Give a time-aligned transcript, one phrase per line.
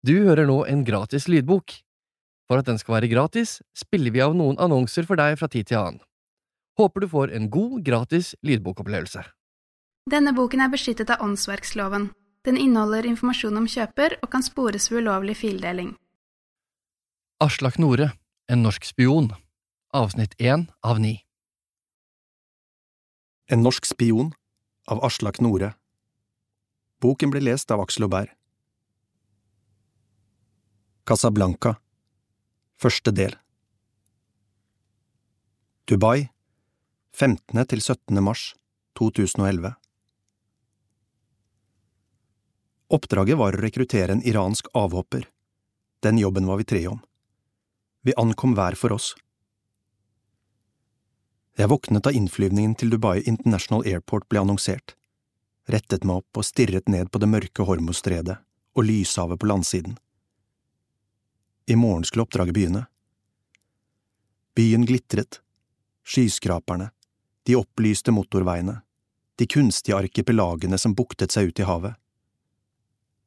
[0.00, 1.74] Du hører nå en gratis lydbok.
[2.48, 5.68] For at den skal være gratis, spiller vi av noen annonser for deg fra tid
[5.68, 6.00] til annen.
[6.80, 9.22] Håper du får en god, gratis lydbokopplevelse.
[10.10, 12.08] Denne boken er beskyttet av åndsverksloven.
[12.48, 15.92] Den inneholder informasjon om kjøper og kan spores ved ulovlig fildeling.
[17.44, 18.14] Aslak Nore,
[18.48, 19.28] en norsk spion,
[19.92, 21.18] avsnitt én av ni.
[23.52, 24.32] En norsk spion
[24.88, 25.74] av Aslak Nore
[27.00, 28.39] Boken ble lest av Aksel Aubert.
[31.10, 31.72] Casablanca
[32.78, 33.32] Første del
[35.90, 36.28] Dubai
[37.18, 37.64] 15.
[37.66, 38.20] til 17.
[38.22, 38.42] mars
[38.94, 39.72] 2011
[42.94, 45.24] Oppdraget var å rekruttere en iransk avhopper.
[46.06, 47.00] Den jobben var vi tre om.
[48.06, 49.08] Vi ankom hver for oss.
[51.58, 54.94] Jeg våknet da innflyvningen til Dubai International Airport ble annonsert,
[55.66, 58.38] rettet meg opp og stirret ned på det mørke Hormuzstredet
[58.78, 59.98] og lyshavet på landsiden.
[61.66, 62.86] I morgen skulle oppdraget begynne.
[64.56, 65.40] Byen glitret,
[66.06, 66.90] skyskraperne,
[67.46, 68.80] de opplyste motorveiene,
[69.36, 71.96] de kunstige arkipelagene som buktet seg ut i havet.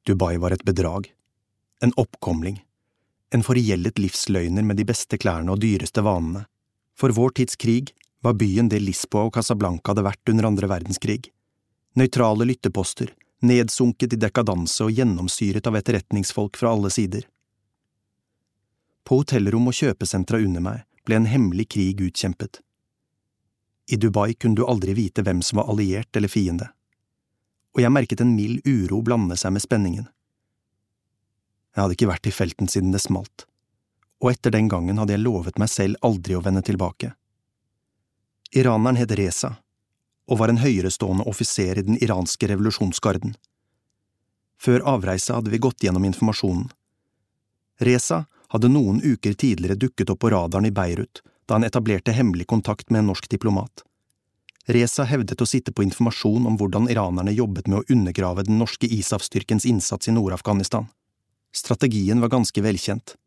[0.06, 1.08] Dubai var et bedrag,
[1.82, 2.60] en oppkomling,
[3.34, 6.46] en forgjeldet livsløgner med de beste klærne og dyreste vanene.
[7.00, 11.32] For vår tids krig var byen det Lisboa og Casablanca hadde vært under andre verdenskrig.
[12.00, 13.10] Nøytrale lytteposter,
[13.44, 17.26] nedsunket i dekadanse og gjennomsyret av etterretningsfolk fra alle sider.
[19.04, 22.62] På hotellrom og kjøpesentra under meg ble en hemmelig krig utkjempet.
[23.92, 26.70] I Dubai kunne du aldri vite hvem som var alliert eller fiende,
[27.76, 30.06] og jeg merket en mild uro blande seg med spenningen.
[31.74, 33.48] Jeg hadde ikke vært i felten siden det smalt,
[34.24, 37.12] og etter den gangen hadde jeg lovet meg selv aldri å vende tilbake.
[38.54, 39.56] Iraneren het Reza,
[40.30, 43.34] og var en høyerestående offiser i den iranske revolusjonsgarden.
[44.62, 46.70] Før avreise hadde vi gått gjennom informasjonen.
[47.84, 48.24] Reza
[48.54, 52.90] hadde noen uker tidligere dukket opp på radaren i Beirut da han etablerte hemmelig kontakt
[52.90, 53.84] med en norsk diplomat.
[54.66, 58.88] Reza hevdet å sitte på informasjon om hvordan iranerne jobbet med å undergrave den norske
[58.88, 60.88] ISAF-styrkens innsats i Nord-Afghanistan.
[61.52, 63.18] Strategien var ganske velkjent.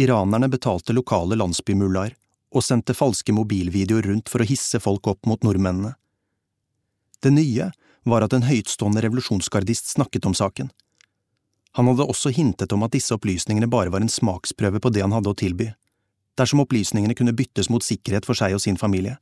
[0.00, 2.16] Iranerne betalte lokale landsbymullaer
[2.56, 5.92] og sendte falske mobilvideoer rundt for å hisse folk opp mot nordmennene.
[7.20, 7.68] Det nye
[8.08, 10.70] var at en høytstående revolusjonsgardist snakket om saken.
[11.78, 15.14] Han hadde også hintet om at disse opplysningene bare var en smaksprøve på det han
[15.14, 15.68] hadde å tilby,
[16.38, 19.16] dersom opplysningene kunne byttes mot sikkerhet for seg og sin familie.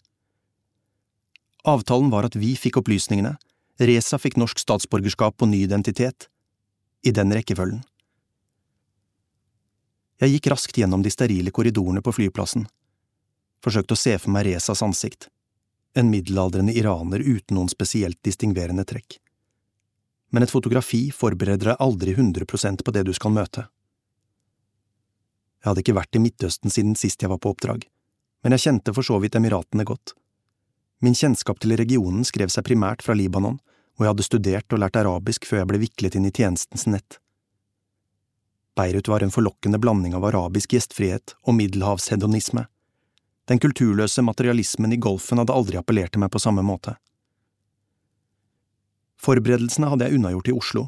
[1.69, 3.37] Avtalen var at vi fikk opplysningene,
[3.79, 6.27] Reza fikk norsk statsborgerskap og ny identitet,
[7.07, 7.85] i den rekkefølgen.
[10.19, 12.65] Jeg gikk raskt gjennom de sterile korridorene på flyplassen,
[13.63, 15.29] forsøkte å se for meg Rezas ansikt,
[15.95, 19.21] en middelaldrende iraner uten noen spesielt distingverende trekk.
[20.31, 23.67] Men et fotografi forbereder deg aldri 100% på det du skal møte.
[25.59, 27.87] Jeg hadde ikke vært i Midtøsten siden sist jeg var på oppdrag,
[28.45, 30.15] men jeg kjente for så vidt Emiratene godt.
[31.03, 33.59] Min kjennskap til regionen skrev seg primært fra Libanon,
[33.97, 37.19] hvor jeg hadde studert og lært arabisk før jeg ble viklet inn i tjenestens nett.
[38.79, 42.69] Beirut var en forlokkende blanding av arabisk gjestfrihet og middelhavshedonisme
[43.49, 46.99] den kulturløse materialismen i golfen hadde aldri appellert til meg på samme måte.
[49.23, 50.85] Forberedelsene hadde jeg unnagjort i Oslo.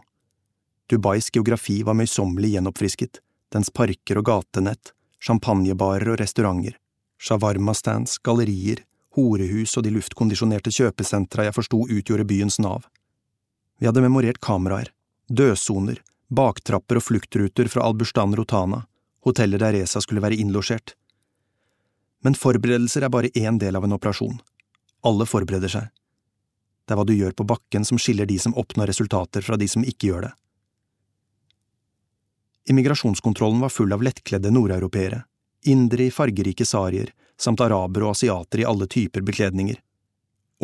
[0.91, 3.21] Dubais geografi var møysommelig gjenoppfrisket,
[3.55, 4.93] dens parker og gatenett,
[5.23, 6.77] champagnebarer og restauranter,
[7.21, 8.85] shawarma-stands, gallerier,
[9.17, 12.87] horehus og de luftkondisjonerte kjøpesentra jeg forsto utgjorde byens nav.
[13.79, 14.93] Vi hadde memorert kameraer,
[15.29, 15.99] dødsoner,
[16.31, 18.85] baktrapper og fluktruter fra Alburstan Rotana,
[19.27, 20.95] hoteller der Reza skulle være innlosjert,
[22.25, 24.41] men forberedelser er bare én del av en operasjon.
[25.09, 25.89] Alle forbereder seg.
[26.91, 29.69] Det er hva du gjør på bakken som skiller de som oppnår resultater fra de
[29.71, 30.31] som ikke gjør det.
[32.75, 35.21] Immigrasjonskontrollen var full av lettkledde nordeuropeere,
[35.71, 39.79] indere i fargerike sarier, samt arabere og asiater i alle typer bekledninger.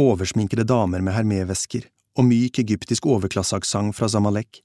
[0.03, 1.87] Oversminkede damer med hermévesker
[2.19, 4.65] og myk egyptisk overklasseaksent fra Zamalek,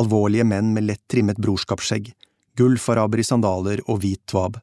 [0.00, 2.08] alvorlige menn med lett trimmet brorskapsskjegg,
[2.56, 4.62] gulfaraber i sandaler og hvit tvab.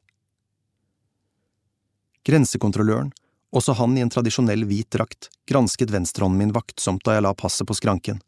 [2.26, 3.14] Grensekontrolløren,
[3.54, 7.68] også han i en tradisjonell hvit drakt, gransket venstrehånden min vaktsomt da jeg la passet
[7.68, 8.18] på skranken,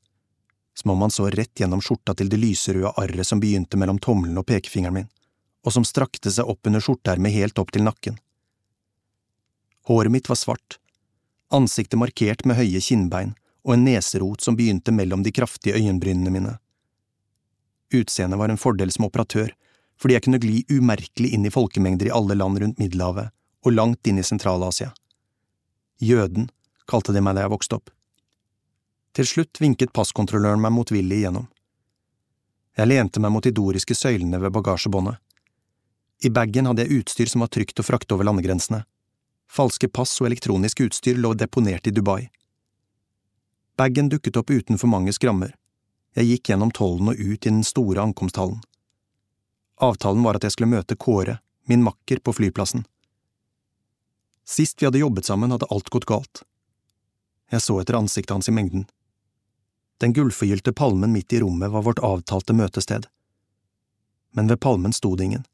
[0.79, 4.39] som om han så rett gjennom skjorta til det lyserøde arret som begynte mellom tommelen
[4.39, 5.09] og pekefingeren min,
[5.67, 8.21] og som strakte seg opp under skjorteermet helt opp til nakken.
[9.91, 10.79] Håret mitt var svart,
[11.51, 13.35] ansiktet markert med høye kinnbein
[13.67, 16.53] og en neserot som begynte mellom de kraftige øyenbrynene mine.
[17.95, 19.51] Utseendet var en fordel som operatør,
[19.99, 23.33] fordi jeg kunne gli umerkelig inn i folkemengder i alle land rundt Middelhavet
[23.67, 24.93] og langt inn i Sentral-Asia.
[26.03, 26.51] Jøden
[26.87, 27.91] kalte de meg da jeg vokste opp.
[29.17, 31.47] Til slutt vinket passkontrolløren meg motvillig igjennom.
[32.77, 35.17] Jeg lente meg mot de doriske søylene ved bagasjebåndet.
[36.25, 38.83] I bagen hadde jeg utstyr som var trygt å frakte over landegrensene.
[39.49, 42.29] Falske pass og elektronisk utstyr lå deponert i Dubai.
[43.77, 45.55] Bagen dukket opp utenfor mange skrammer.
[46.17, 48.61] Jeg gikk gjennom tollen og ut i den store ankomsthallen.
[49.85, 51.39] Avtalen var at jeg skulle møte Kåre,
[51.69, 52.87] min makker, på flyplassen.
[54.47, 56.43] Sist vi hadde jobbet sammen, hadde alt gått galt.
[57.51, 58.87] Jeg så etter ansiktet hans i mengden.
[59.99, 63.09] Den gullforgylte palmen midt i rommet var vårt avtalte møtested.
[64.37, 65.45] Men ved palmen sto det ingen.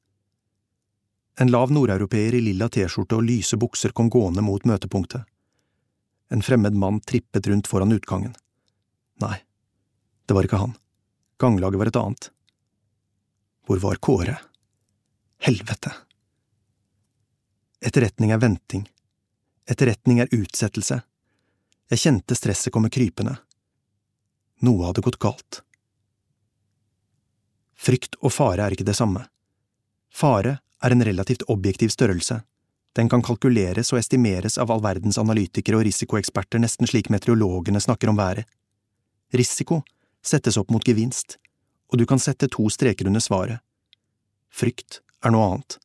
[1.41, 5.25] En lav nordeuropeer i lilla T-skjorte og lyse bukser kom gående mot møtepunktet.
[6.33, 8.35] En fremmed mann trippet rundt foran utgangen.
[9.23, 9.39] Nei,
[10.27, 10.77] det var ikke han.
[11.41, 12.31] Ganglaget var et annet.
[13.67, 14.37] Hvor var Kåre?
[15.43, 15.95] Helvete!
[17.83, 18.85] Etterretning er venting.
[19.67, 21.01] Etterretning er utsettelse.
[21.91, 23.35] Jeg kjente stresset komme krypende.
[24.63, 25.63] Noe hadde gått galt.
[27.75, 29.25] Frykt og fare er ikke det samme.
[30.15, 32.45] Fare er en relativt objektiv størrelse.
[32.95, 38.13] Den kan kalkuleres og estimeres av all verdens analytikere og risikoeksperter nesten slik meteorologene snakker
[38.13, 38.47] om været.
[39.35, 39.83] Risiko
[40.23, 41.41] settes opp mot gevinst,
[41.91, 43.59] og du kan sette to streker under svaret.
[44.55, 45.83] Frykt er noe annet.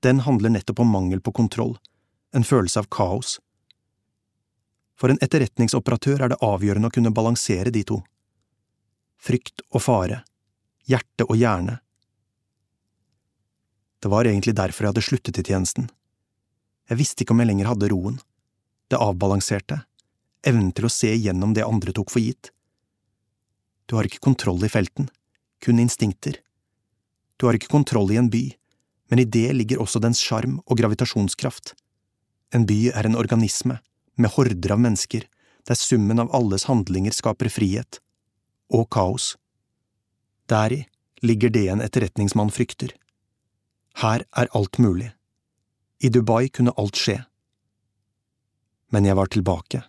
[0.00, 1.78] Den handler nettopp om mangel på kontroll,
[2.32, 3.38] en følelse av kaos.
[4.98, 8.00] For en etterretningsoperatør er det avgjørende å kunne balansere de to.
[9.18, 10.22] Frykt og fare,
[10.86, 11.78] hjerte og hjerne.
[13.98, 15.88] Det var egentlig derfor jeg hadde sluttet i tjenesten.
[16.88, 18.20] Jeg visste ikke om jeg lenger hadde roen.
[18.88, 19.82] Det avbalanserte,
[20.46, 22.52] evnen til å se igjennom det andre tok for gitt.
[23.90, 25.10] Du har ikke kontroll i felten,
[25.64, 26.38] kun instinkter.
[27.36, 28.44] Du har ikke kontroll i en by,
[29.08, 31.74] men i det ligger også dens sjarm og gravitasjonskraft.
[32.54, 33.78] En by er en organisme,
[34.18, 35.24] med horder av mennesker,
[35.68, 38.00] der summen av alles handlinger skaper frihet–
[38.68, 39.32] og kaos.
[40.48, 40.82] Deri
[41.24, 42.92] ligger det en etterretningsmann frykter.
[44.02, 45.10] Her er alt mulig.
[46.04, 47.22] I Dubai kunne alt skje.
[48.92, 49.82] Men jeg var tilbake.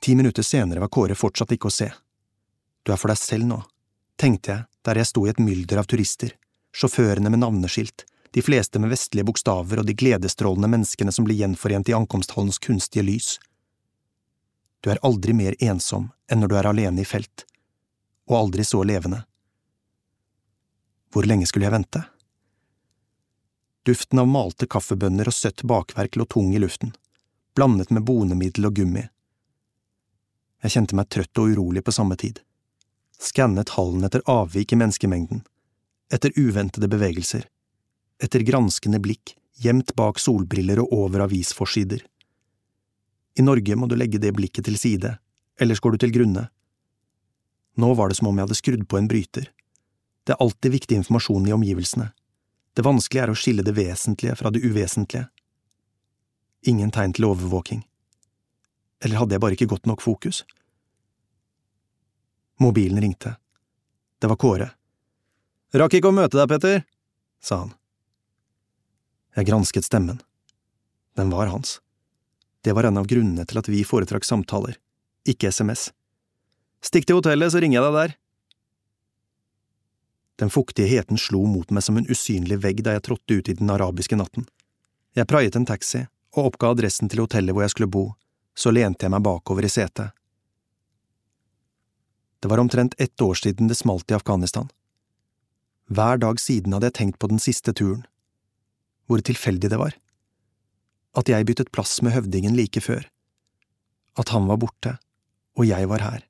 [0.00, 1.88] Ti minutter senere var Kåre fortsatt ikke å se.
[2.82, 3.62] Du er for deg selv nå,
[4.16, 6.30] tenkte jeg der jeg sto i et mylder av turister,
[6.72, 11.88] sjåførene med navneskilt, de fleste med vestlige bokstaver og de gledesstrålende menneskene som ble gjenforent
[11.88, 13.38] i ankomsthallens kunstige lys.
[14.80, 17.44] Du er aldri mer ensom enn når du er alene i felt,
[18.30, 19.24] og aldri så levende.
[21.12, 22.04] Hvor lenge skulle jeg vente?
[23.88, 26.92] Duften av malte kaffebønner og søtt bakverk lå tung i luften,
[27.56, 29.06] blandet med bonemiddel og gummi.
[30.62, 32.40] Jeg kjente meg trøtt og urolig på samme tid.
[33.18, 35.42] Skannet hallen etter avvik i menneskemengden,
[36.14, 37.46] etter uventede bevegelser,
[38.22, 42.02] etter granskende blikk gjemt bak solbriller og over avisforsider.
[43.38, 45.16] I Norge må du legge det blikket til side,
[45.60, 46.48] ellers går du til grunne.
[47.78, 49.50] Nå var det som om jeg hadde skrudd på en bryter.
[50.26, 52.10] Det er alltid viktig informasjon i omgivelsene.
[52.74, 55.28] Det vanskelige er å skille det vesentlige fra det uvesentlige.
[56.66, 57.84] Ingen tegn til overvåking.
[59.04, 60.42] Eller hadde jeg bare ikke godt nok fokus?
[62.58, 63.36] Mobilen ringte.
[64.18, 64.70] Det var Kåre.
[65.78, 66.80] Rakk ikke å møte deg, Petter,
[67.44, 67.74] sa han.
[69.36, 70.18] Jeg gransket stemmen.
[71.14, 71.78] Den var hans.
[72.64, 74.80] Det var en av grunnene til at vi foretrakk samtaler,
[75.28, 75.90] ikke SMS.
[76.82, 78.16] Stikk til hotellet, så ringer jeg deg der.
[80.38, 83.56] Den fuktige heten slo mot meg som en usynlig vegg da jeg trådte ut i
[83.58, 84.46] den arabiske natten.
[85.18, 86.04] Jeg praiet en taxi
[86.36, 88.04] og oppga adressen til hotellet hvor jeg skulle bo,
[88.58, 90.14] så lente jeg meg bakover i setet.
[92.42, 94.68] Det var omtrent ett år siden det smalt i Afghanistan.
[95.88, 98.04] Hver dag siden hadde jeg tenkt på den siste turen.
[99.06, 99.94] Hvor tilfeldig det var.
[101.18, 103.06] At jeg byttet plass med høvdingen like før.
[104.18, 104.98] At han var borte,
[105.58, 106.26] og jeg var her.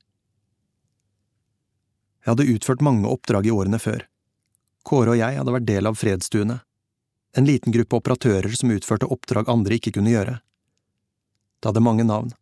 [2.25, 4.05] Jeg hadde utført mange oppdrag i årene før.
[4.85, 6.61] Kåre og jeg hadde vært del av fredsstuene,
[7.37, 10.39] en liten gruppe operatører som utførte oppdrag andre ikke kunne gjøre.
[11.61, 12.33] Det hadde mange navn.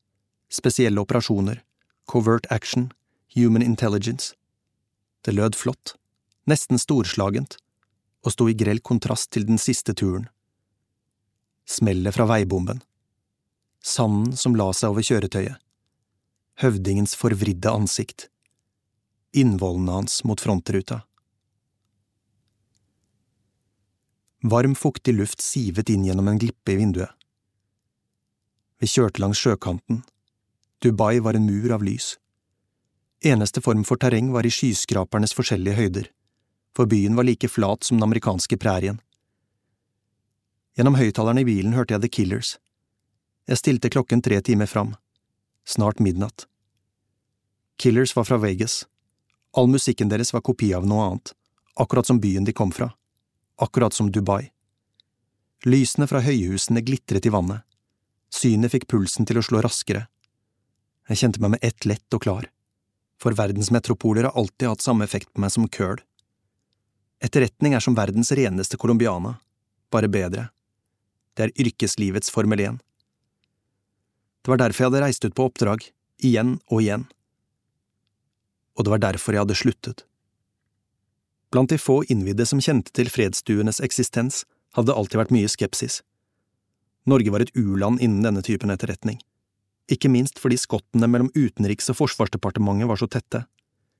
[0.53, 1.63] Spesielle operasjoner,
[2.07, 2.93] covert action,
[3.35, 4.35] human intelligence.
[5.25, 5.97] Det lød flott,
[6.47, 7.57] nesten storslagent,
[8.25, 10.29] og sto i grell kontrast til den siste turen.
[11.67, 12.83] Smellet fra veibomben.
[13.83, 15.59] Sanden som la seg over kjøretøyet.
[16.63, 18.29] Høvdingens forvridde ansikt.
[19.37, 21.03] Innvollene hans mot frontruta.
[24.47, 27.11] Varm, fuktig luft sivet inn gjennom en glippe i vinduet.
[28.81, 30.03] Vi kjørte langs sjøkanten.
[30.85, 32.17] Dubai var en mur av lys.
[33.25, 36.11] Eneste form for terreng var i skyskrapernes forskjellige høyder,
[36.77, 39.01] for byen var like flat som den amerikanske prærien.
[40.77, 42.59] Gjennom høyttalerne i bilen hørte jeg The Killers.
[43.49, 44.93] Jeg stilte klokken tre timer fram.
[45.65, 46.45] Snart midnatt.
[47.81, 48.85] Killers var fra Vegas.
[49.57, 51.33] All musikken deres var kopi av noe annet,
[51.81, 52.91] akkurat som byen de kom fra.
[53.57, 54.51] Akkurat som Dubai.
[55.65, 57.65] Lysene fra høyhusene glitret i vannet.
[58.33, 60.07] Synet fikk pulsen til å slå raskere.
[61.07, 62.49] Jeg kjente meg med ett lett og klar,
[63.23, 66.01] for verdensmetropoler har alltid hatt samme effekt på meg som køl.
[67.23, 69.37] Etterretning er som verdens reneste colombiana,
[69.93, 70.49] bare bedre.
[71.37, 72.81] Det er yrkeslivets Formel 1.
[74.43, 75.87] Det var derfor jeg hadde reist ut på oppdrag,
[76.23, 77.07] igjen og igjen.
[78.77, 80.05] Og det var derfor jeg hadde sluttet.
[81.55, 84.45] Blant de få innvidde som kjente til fredsstuenes eksistens,
[84.77, 86.03] hadde det alltid vært mye skepsis.
[87.07, 89.21] Norge var et u-land innen denne typen etterretning,
[89.91, 93.45] ikke minst fordi skottene mellom Utenriks- og Forsvarsdepartementet var så tette,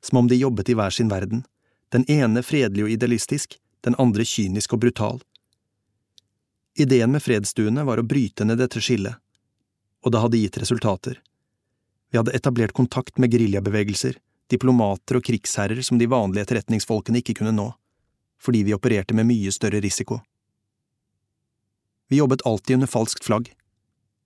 [0.03, 1.45] som om de jobbet i hver sin verden,
[1.95, 5.23] den ene fredelig og idealistisk, den andre kynisk og brutal.
[6.77, 9.17] Ideen med fredsstuene var å bryte ned dette skillet,
[10.03, 11.21] og det hadde gitt resultater.
[12.11, 14.19] Vi hadde etablert kontakt med geriljabevegelser,
[14.51, 17.71] diplomater og krigsherrer som de vanlige etterretningsfolkene ikke kunne nå,
[18.43, 20.21] fordi vi opererte med mye større risiko.
[22.09, 23.53] Vi jobbet alltid under falskt flagg.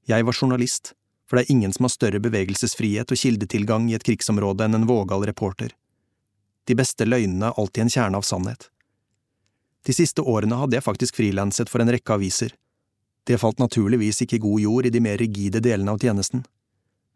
[0.06, 0.92] Jeg var journalist,
[1.28, 4.88] for det er ingen som har større bevegelsesfrihet og kildetilgang i et krigsområde enn en
[4.88, 5.72] vågal reporter.
[6.68, 8.68] De beste løgnene er alltid en kjerne av sannhet.
[9.86, 12.52] De siste årene hadde jeg faktisk frilanset for en rekke aviser.
[13.24, 16.44] Det falt naturligvis ikke god jord i de mer rigide delene av tjenesten.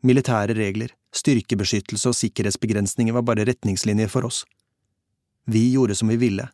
[0.05, 4.45] Militære regler, styrkebeskyttelse og sikkerhetsbegrensninger var bare retningslinjer for oss.
[5.45, 6.49] Vi gjorde som vi ville.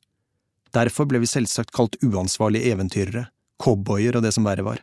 [0.75, 3.27] Derfor ble vi selvsagt kalt uansvarlige eventyrere,
[3.61, 4.81] cowboyer og det som verre var.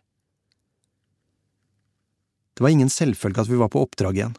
[2.54, 4.38] Det var ingen selvfølge at vi var på oppdrag igjen.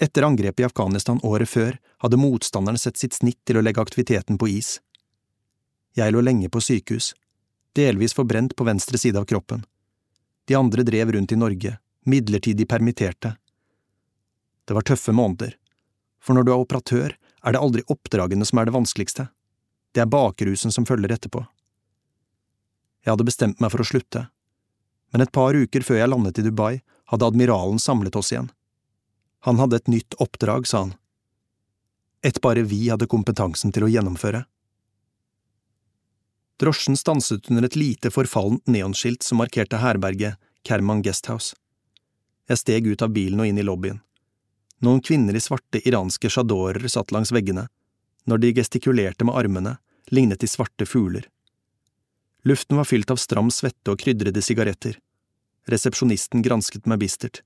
[0.00, 4.36] Etter angrepet i Afghanistan året før hadde motstanderne sett sitt snitt til å legge aktiviteten
[4.36, 4.76] på is.
[5.96, 7.14] Jeg lå lenge på sykehus,
[7.72, 9.64] delvis forbrent på venstre side av kroppen.
[10.44, 13.32] De andre drev rundt i Norge, midlertidig permitterte.
[14.68, 15.56] Det var tøffe måneder,
[16.20, 19.28] for når du er operatør, er det aldri oppdragene som er det vanskeligste,
[19.96, 21.40] det er bakrusen som følger etterpå.
[23.06, 24.26] Jeg hadde bestemt meg for å slutte,
[25.14, 28.50] men et par uker før jeg landet i Dubai, hadde admiralen samlet oss igjen.
[29.46, 30.96] Han hadde et nytt oppdrag, sa han.
[32.26, 34.42] Et bare vi hadde kompetansen til å gjennomføre.
[36.58, 41.54] Drosjen stanset under et lite forfallent neonskilt som markerte herberget Kerman Guesthouse.
[42.50, 44.00] Jeg steg ut av bilen og inn i lobbyen.
[44.82, 47.68] Noen kvinner i svarte iranske sjadorer satt langs veggene.
[48.26, 49.76] Når de gestikulerte med armene,
[50.10, 51.28] lignet de svarte fugler.
[52.46, 55.00] Luften var fylt av stram svette og krydrede sigaretter.
[55.66, 57.40] Resepsjonisten gransket meg bistert.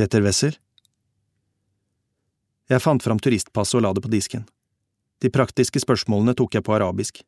[0.00, 0.54] Peter Wessel?
[2.72, 4.46] Jeg fant fram turistpasset og la det på disken.
[5.20, 7.20] De praktiske spørsmålene tok jeg på arabisk.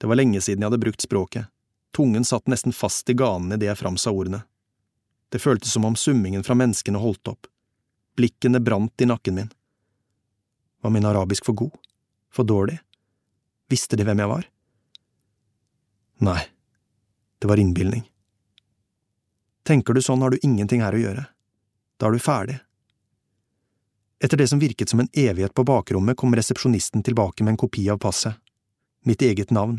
[0.00, 1.52] Det var lenge siden jeg hadde brukt språket.
[1.92, 4.40] Tungen satt nesten fast i ganen idet jeg framsa ordene.
[5.28, 7.44] Det føltes som om summingen fra menneskene holdt opp.
[8.16, 9.54] Blikkene brant i nakken min.
[10.80, 11.76] Var min arabisk for god?
[12.32, 12.80] For dårlig?
[13.68, 14.52] Visste de hvem jeg var?
[16.18, 16.42] Nei,
[17.38, 18.06] det var innbilning.
[19.66, 21.26] Tenker du sånn, har du ingenting her å gjøre.
[21.98, 22.60] Da er du ferdig.
[24.22, 27.84] Etter det som virket som en evighet på bakrommet, kom resepsjonisten tilbake med en kopi
[27.92, 28.38] av passet,
[29.04, 29.76] mitt eget navn,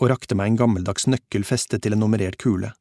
[0.00, 2.74] og rakte meg en gammeldags nøkkel festet til en nummerert kule.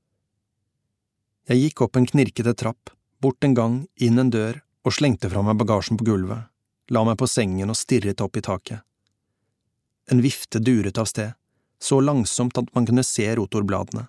[1.48, 2.92] Jeg gikk opp en knirkete trapp,
[3.24, 6.52] bort en gang, inn en dør og slengte fra meg bagasjen på gulvet,
[6.92, 8.84] la meg på sengen og stirret opp i taket.
[10.12, 11.39] En vifte duret av sted,
[11.80, 14.08] så langsomt at man kunne se rotorbladene.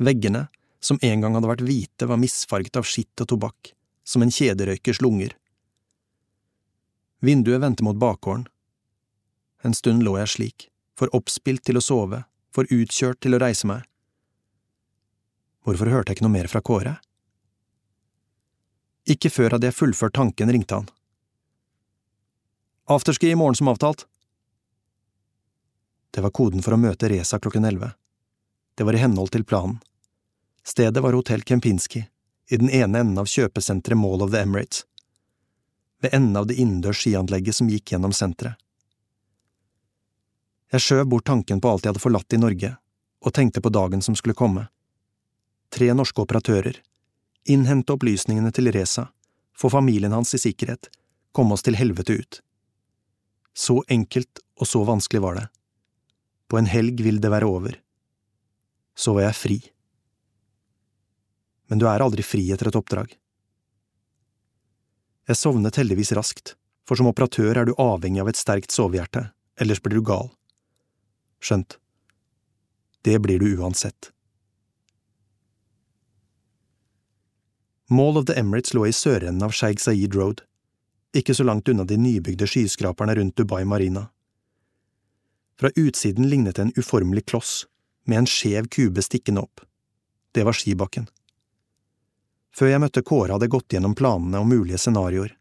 [0.00, 0.46] Veggene,
[0.80, 3.72] som en gang hadde vært hvite, var misfarget av skitt og tobakk,
[4.04, 5.34] som en kjederøykers lunger.
[7.20, 8.46] Vinduet vendte mot bakgården.
[9.64, 12.22] En stund lå jeg slik, for oppspilt til å sove,
[12.54, 13.84] for utkjørt til å reise meg.
[15.64, 16.94] Hvorfor hørte jeg ikke noe mer fra Kåre?
[19.10, 20.88] Ikke før hadde jeg fullført tanken, ringte han.
[22.90, 24.06] Afterski i morgen som avtalt.
[26.10, 27.92] Det var koden for å møte Reza klokken elleve.
[28.74, 29.78] Det var i henhold til planen.
[30.66, 32.06] Stedet var Hotell Kempinski,
[32.50, 34.84] i den ene enden av kjøpesenteret Mall of the Emirates,
[36.00, 38.58] ved enden av det innendørs skianlegget som gikk gjennom senteret.
[40.70, 42.74] Jeg skjøv bort tanken på alt jeg hadde forlatt i Norge,
[43.20, 44.68] og tenkte på dagen som skulle komme.
[45.74, 46.78] Tre norske operatører,
[47.50, 49.08] innhente opplysningene til Reza,
[49.56, 50.88] få familien hans i sikkerhet,
[51.32, 52.40] komme oss til helvete ut.
[53.54, 55.48] Så enkelt og så vanskelig var det.
[56.50, 57.76] På en helg vil det være over.
[58.98, 59.58] Så var jeg fri.
[61.70, 63.14] Men du er aldri fri etter et oppdrag.
[65.30, 69.28] Jeg sovnet heldigvis raskt, for som operatør er du avhengig av et sterkt sovehjerte,
[69.62, 70.32] ellers blir du gal.
[71.38, 71.78] Skjønt.
[73.06, 74.10] Det blir du uansett.
[77.90, 80.42] Mall of the Emirates lå i sørenden av Sheikh Zayed Road,
[81.14, 84.08] ikke så langt unna de nybygde skyskraperne rundt Dubai Marina.
[85.60, 87.66] Fra utsiden lignet det en uformelig kloss,
[88.08, 89.60] med en skjev kube stikkende opp.
[90.32, 91.04] Det var skibakken.
[92.56, 95.34] Før jeg møtte Kåre hadde jeg gått gjennom planene og mulige scenarioer.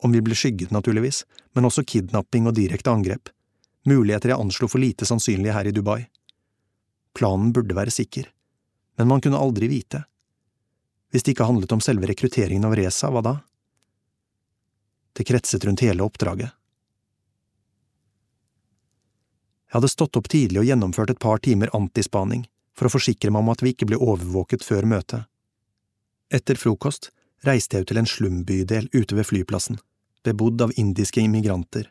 [0.00, 3.28] Om vi ble skygget, naturligvis, men også kidnapping og direkte angrep.
[3.84, 5.98] Muligheter jeg anslo for lite sannsynlige her i Dubai.
[7.12, 8.30] Planen burde være sikker,
[8.96, 10.06] men man kunne aldri vite.
[11.12, 13.36] Hvis det ikke handlet om selve rekrutteringen av Reza, hva da?
[15.12, 16.56] Det kretset rundt hele oppdraget.
[19.70, 22.42] Jeg hadde stått opp tidlig og gjennomført et par timer antispaning
[22.74, 25.28] for å forsikre meg om at vi ikke ble overvåket før møtet.
[26.34, 27.12] Etter frokost
[27.46, 29.78] reiste jeg ut til en slumbydel ute ved flyplassen,
[30.26, 31.86] bebodd av indiske immigranter.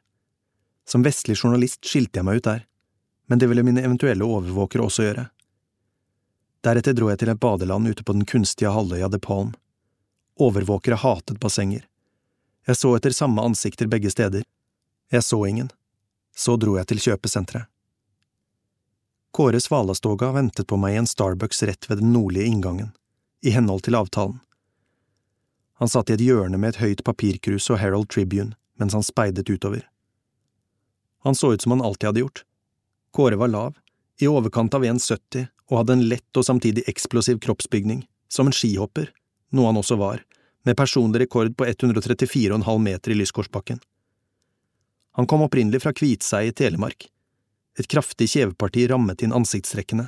[0.84, 2.66] Som vestlig journalist skilte jeg meg ut der,
[3.32, 5.30] men det ville mine eventuelle overvåkere også gjøre.
[6.68, 9.54] Deretter dro jeg til et badeland ute på den kunstige halvøya De Palm.
[10.36, 11.86] Overvåkere hatet bassenger.
[12.68, 14.44] Jeg så etter samme ansikter begge steder.
[15.14, 15.72] Jeg så ingen.
[16.40, 17.68] Så dro jeg til kjøpesenteret.
[19.36, 22.94] Kåre Svalastoga ventet på meg i en Starbucks rett ved den nordlige inngangen,
[23.46, 24.40] i henhold til avtalen.
[25.84, 29.50] Han satt i et hjørne med et høyt papirkrus og Herald Tribune mens han speidet
[29.52, 29.84] utover.
[31.28, 32.44] Han så ut som han alltid hadde gjort.
[33.12, 33.76] Kåre var lav,
[34.20, 39.12] i overkant av 1,70 og hadde en lett og samtidig eksplosiv kroppsbygning, som en skihopper,
[39.52, 40.24] noe han også var,
[40.64, 43.80] med personlig rekord på 134,5 meter i Lyskorsbakken.
[45.20, 47.10] Han kom opprinnelig fra Kviteseid i Telemark.
[47.80, 50.06] Et kraftig kjeveparti rammet inn ansiktstrekkene,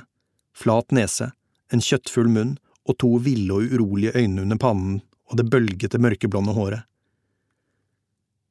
[0.56, 1.26] flat nese,
[1.68, 2.54] en kjøttfull munn
[2.88, 6.88] og to ville og urolige øyne under pannen og det bølgete mørkeblonde håret.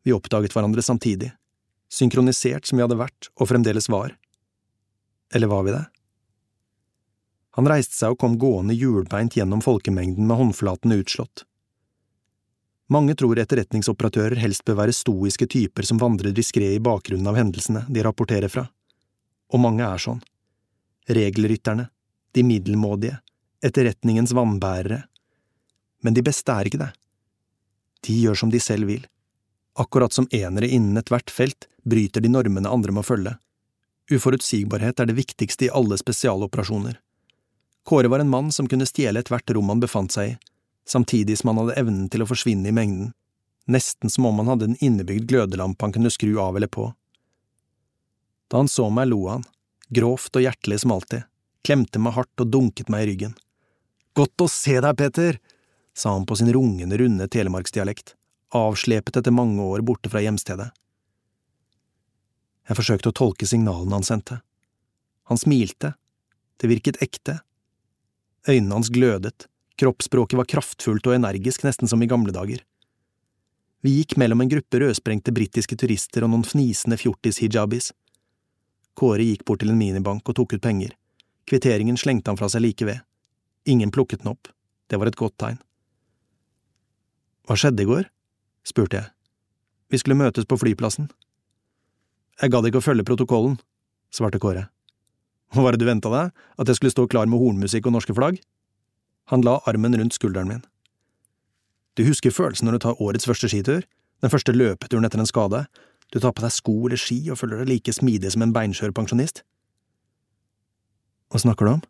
[0.05, 1.31] Vi oppdaget hverandre samtidig,
[1.89, 4.13] synkronisert som vi hadde vært og fremdeles var.
[5.33, 5.85] Eller var vi det?
[7.57, 11.47] Han reiste seg og kom gående hjulbeint gjennom folkemengden med håndflatene utslått.
[12.91, 17.85] Mange tror etterretningsoperatører helst bør være stoiske typer som vandrer diskré i bakgrunnen av hendelsene
[17.87, 18.65] de rapporterer fra.
[19.53, 20.19] Og mange er sånn.
[21.07, 21.87] Regelrytterne,
[22.35, 23.21] de middelmådige,
[23.63, 25.05] etterretningens vannbærere.
[26.03, 26.89] Men de beste er ikke det.
[28.07, 29.07] De gjør som de selv vil.
[29.79, 33.37] Akkurat som enere innen ethvert felt bryter de normene andre må følge.
[34.11, 36.97] Uforutsigbarhet er det viktigste i alle spesialoperasjoner.
[37.87, 40.39] Kåre var en mann som kunne stjele ethvert rom han befant seg i,
[40.87, 43.13] samtidig som han hadde evnen til å forsvinne i mengden,
[43.71, 46.89] nesten som om han hadde en innebygd glødelampe han kunne skru av eller på.
[48.51, 49.45] Da han så meg, lo han,
[49.89, 51.27] grovt og hjertelig som alltid,
[51.63, 53.35] klemte meg hardt og dunket meg i ryggen.
[54.17, 55.39] Godt å se deg, Peter,
[55.95, 58.15] sa han på sin rungende, runde telemarksdialekt,
[58.55, 60.71] avslepet etter mange år borte fra hjemstedet.
[62.67, 64.41] Jeg forsøkte å tolke signalene han sendte.
[65.31, 65.93] Han smilte,
[66.59, 67.39] det virket ekte.
[68.47, 69.47] Øynene hans glødet,
[69.81, 72.61] kroppsspråket var kraftfullt og energisk, nesten som i gamle dager.
[73.81, 77.89] Vi gikk mellom en gruppe rødsprengte britiske turister og noen fnisende fjortis-hijabis.
[78.97, 80.93] Kåre gikk bort til en minibank og tok ut penger.
[81.49, 83.01] Kvitteringen slengte han fra seg like ved.
[83.65, 84.51] Ingen plukket den opp.
[84.85, 85.57] Det var et godt tegn.
[87.49, 88.05] Hva skjedde i går?
[88.67, 89.09] spurte jeg.
[89.89, 91.09] Vi skulle møtes på flyplassen.
[92.41, 93.57] Jeg gadd ikke å følge protokollen,
[94.13, 94.67] svarte Kåre.
[95.51, 98.15] Hva var det du venta deg, at jeg skulle stå klar med hornmusikk og norske
[98.15, 98.37] flagg?
[99.31, 100.65] Han la armen rundt skulderen min.
[101.95, 103.85] Du husker følelsen når du tar årets første skitur,
[104.21, 105.65] den første løpeturen etter en skade,
[106.11, 108.93] du tar på deg sko eller ski og føler deg like smidig som en beinskjør
[108.95, 109.45] pensjonist?
[111.31, 111.83] Hva snakker du om?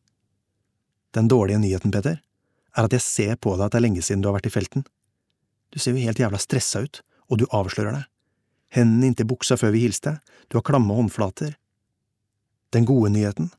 [1.17, 2.21] Den dårlige nyheten, Peter,
[2.77, 4.53] er at jeg ser på deg at det er lenge siden du har vært i
[4.53, 4.85] felten.
[5.73, 8.05] Du ser jo helt jævla stressa ut, og du avslører deg.
[8.71, 11.57] Hendene inntil buksa før vi hilste, du har klamme håndflater.
[12.71, 13.49] Den gode nyheten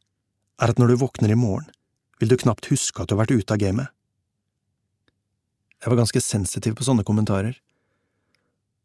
[0.62, 1.66] er at når du våkner i morgen,
[2.22, 3.90] vil du knapt huske at du har vært ute av gamet.
[5.82, 7.56] Jeg var ganske sensitiv på sånne kommentarer.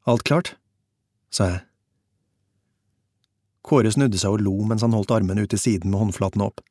[0.09, 0.55] Alt klart?
[1.29, 1.59] sa jeg.
[3.67, 6.63] Kåre snudde seg og lo mens han holdt armene ut til siden med håndflatene opp.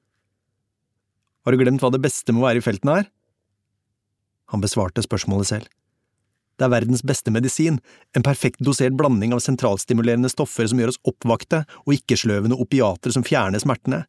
[1.46, 3.06] Har du glemt hva det beste med å være i felten er?
[4.50, 5.70] Han besvarte spørsmålet selv.
[6.58, 7.78] Det er verdens beste medisin,
[8.16, 13.22] en perfekt dosert blanding av sentralstimulerende stoffer som gjør oss oppvakte, og ikke-sløvende opiater som
[13.26, 14.02] fjerner smertene.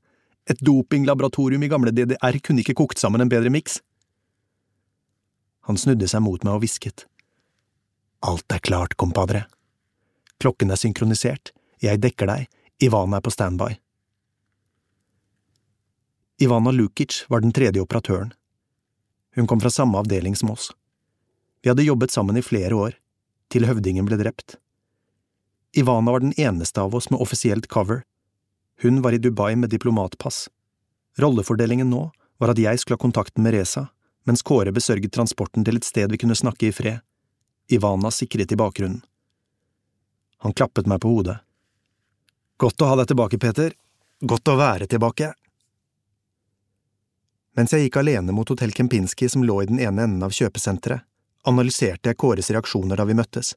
[0.48, 3.82] Et dopinglaboratorium i gamle DDR kunne ikke kokt sammen en bedre miks.
[5.68, 7.04] Han snudde seg mot meg og hvisket.
[8.24, 9.44] Alt er klart, kompadre.
[10.40, 11.52] Klokken er synkronisert,
[11.84, 12.48] jeg dekker deg,
[12.82, 13.76] Ivana er på standby.
[16.40, 18.32] Ivana Lukic var den tredje operatøren.
[19.36, 20.72] Hun kom fra samme avdeling som oss.
[21.62, 22.98] Vi hadde jobbet sammen i flere år,
[23.50, 24.56] til høvdingen ble drept.
[25.78, 28.04] Ivana var den eneste av oss med offisielt cover.
[28.82, 30.50] Hun var i Dubai med diplomatpass.
[31.18, 33.88] Rollefordelingen nå var at jeg skulle ha kontakten med Reza,
[34.30, 37.00] mens Kåre besørget transporten til et sted vi kunne snakke i fred.
[37.74, 39.02] Ivana sikret i bakgrunnen.
[40.46, 41.40] Han klappet meg på hodet.
[42.58, 43.74] Godt å ha deg tilbake, Peter.
[44.22, 45.32] Godt å være tilbake.
[47.58, 51.02] Mens jeg gikk alene mot Hotell Kempinski som lå i den ene enden av kjøpesenteret,
[51.50, 53.56] analyserte jeg Kåres reaksjoner da vi møttes.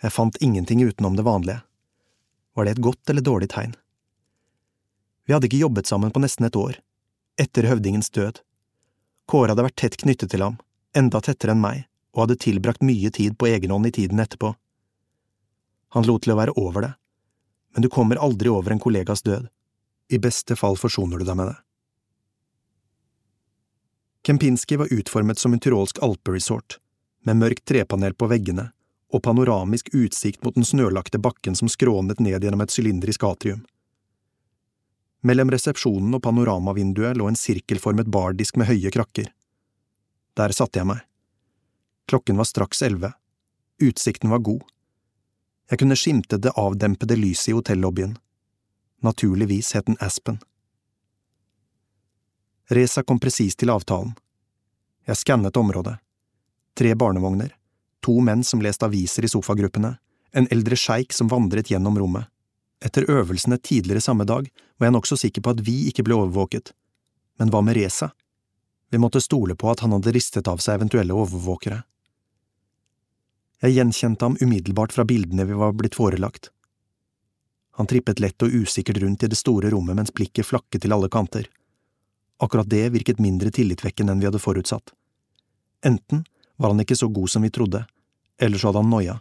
[0.00, 1.60] Jeg fant ingenting utenom det vanlige.
[2.56, 3.76] Var det et godt eller dårlig tegn?
[5.28, 6.78] Vi hadde ikke jobbet sammen på nesten et år,
[7.36, 8.38] etter høvdingens død.
[9.28, 10.56] Kåre hadde vært tett knyttet til ham,
[10.96, 11.82] enda tettere enn meg,
[12.16, 14.54] og hadde tilbrakt mye tid på egen hånd i tiden etterpå.
[15.92, 16.92] Han lot til å være over det,
[17.76, 19.52] men du kommer aldri over en kollegas død.
[20.08, 21.58] I beste fall forsoner du deg med det.
[24.24, 26.80] Kempinski var utformet som en tyrolsk alperesort,
[27.28, 28.70] med mørkt trepanel på veggene
[29.12, 33.66] og panoramisk utsikt mot den snølagte bakken som skrånet ned gjennom et sylindrisk atrium.
[35.26, 39.32] Mellom resepsjonen og panoramavinduet lå en sirkelformet bardisk med høye krakker.
[40.38, 41.02] Der satte jeg meg.
[42.08, 43.12] Klokken var straks elleve.
[43.82, 44.62] Utsikten var god.
[45.70, 48.14] Jeg kunne skimte det avdempede lyset i hotellobbyen.
[49.02, 50.38] Naturligvis het den Aspen.
[52.70, 54.14] Reza kom presis til avtalen.
[55.08, 55.96] Jeg skannet området.
[56.78, 57.52] Tre barnevogner,
[58.04, 59.96] to menn som leste aviser i sofagruppene,
[60.36, 62.28] en eldre sjeik som vandret gjennom rommet.
[62.84, 66.72] Etter øvelsene tidligere samme dag var jeg nokså sikker på at vi ikke ble overvåket.
[67.38, 68.12] Men hva med Reza?
[68.90, 71.82] Vi måtte stole på at han hadde ristet av seg eventuelle overvåkere.
[73.62, 76.52] Jeg gjenkjente ham umiddelbart fra bildene vi var blitt forelagt.
[77.78, 81.10] Han trippet lett og usikkert rundt i det store rommet mens blikket flakket til alle
[81.10, 81.46] kanter.
[82.38, 84.94] Akkurat det virket mindre tillitvekkende enn vi hadde forutsatt.
[85.86, 86.24] Enten
[86.56, 87.84] var han ikke så god som vi trodde,
[88.38, 89.18] eller så hadde han noia.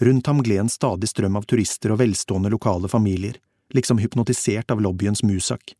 [0.00, 3.40] Rundt ham gled en stadig strøm av turister og velstående lokale familier,
[3.74, 5.74] liksom hypnotisert av lobbyens musak.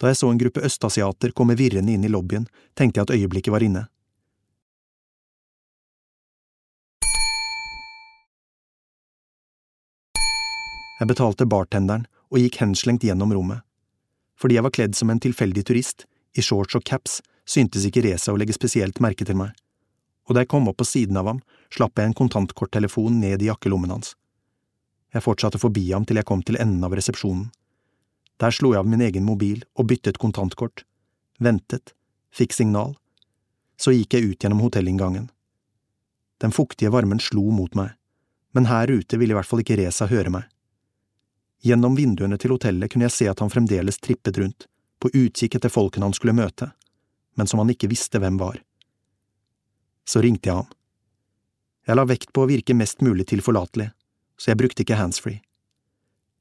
[0.00, 2.46] Da jeg så en gruppe østasiater komme virrende inn i lobbyen,
[2.76, 3.86] tenkte jeg at øyeblikket var inne.
[11.00, 13.64] Jeg betalte bartenderen og gikk henslengt gjennom rommet.
[14.36, 16.04] Fordi jeg var kledd som en tilfeldig turist,
[16.36, 19.56] i shorts og caps, syntes ikke Reza å legge spesielt merke til meg,
[20.30, 21.40] og da jeg kom opp på siden av ham,
[21.74, 24.12] slapp jeg en kontantkorttelefon ned i jakkelommen hans.
[25.10, 27.48] Jeg fortsatte forbi ham til jeg kom til enden av resepsjonen.
[28.38, 30.84] Der slo jeg av min egen mobil og byttet kontantkort,
[31.42, 31.96] ventet,
[32.30, 32.94] fikk signal.
[33.74, 35.26] Så gikk jeg ut gjennom hotellinngangen.
[36.40, 37.90] Den fuktige varmen slo mot meg,
[38.54, 40.46] men her ute ville i hvert fall ikke Reza høre meg.
[41.66, 44.70] Gjennom vinduene til hotellet kunne jeg se at han fremdeles trippet rundt,
[45.02, 46.70] på utkikk etter folkene han skulle møte,
[47.34, 48.62] men som han ikke visste hvem var.
[50.08, 50.68] Så ringte jeg ham.
[51.86, 53.90] Jeg la vekt på å virke mest mulig tilforlatelig,
[54.38, 55.40] så jeg brukte ikke handsfree.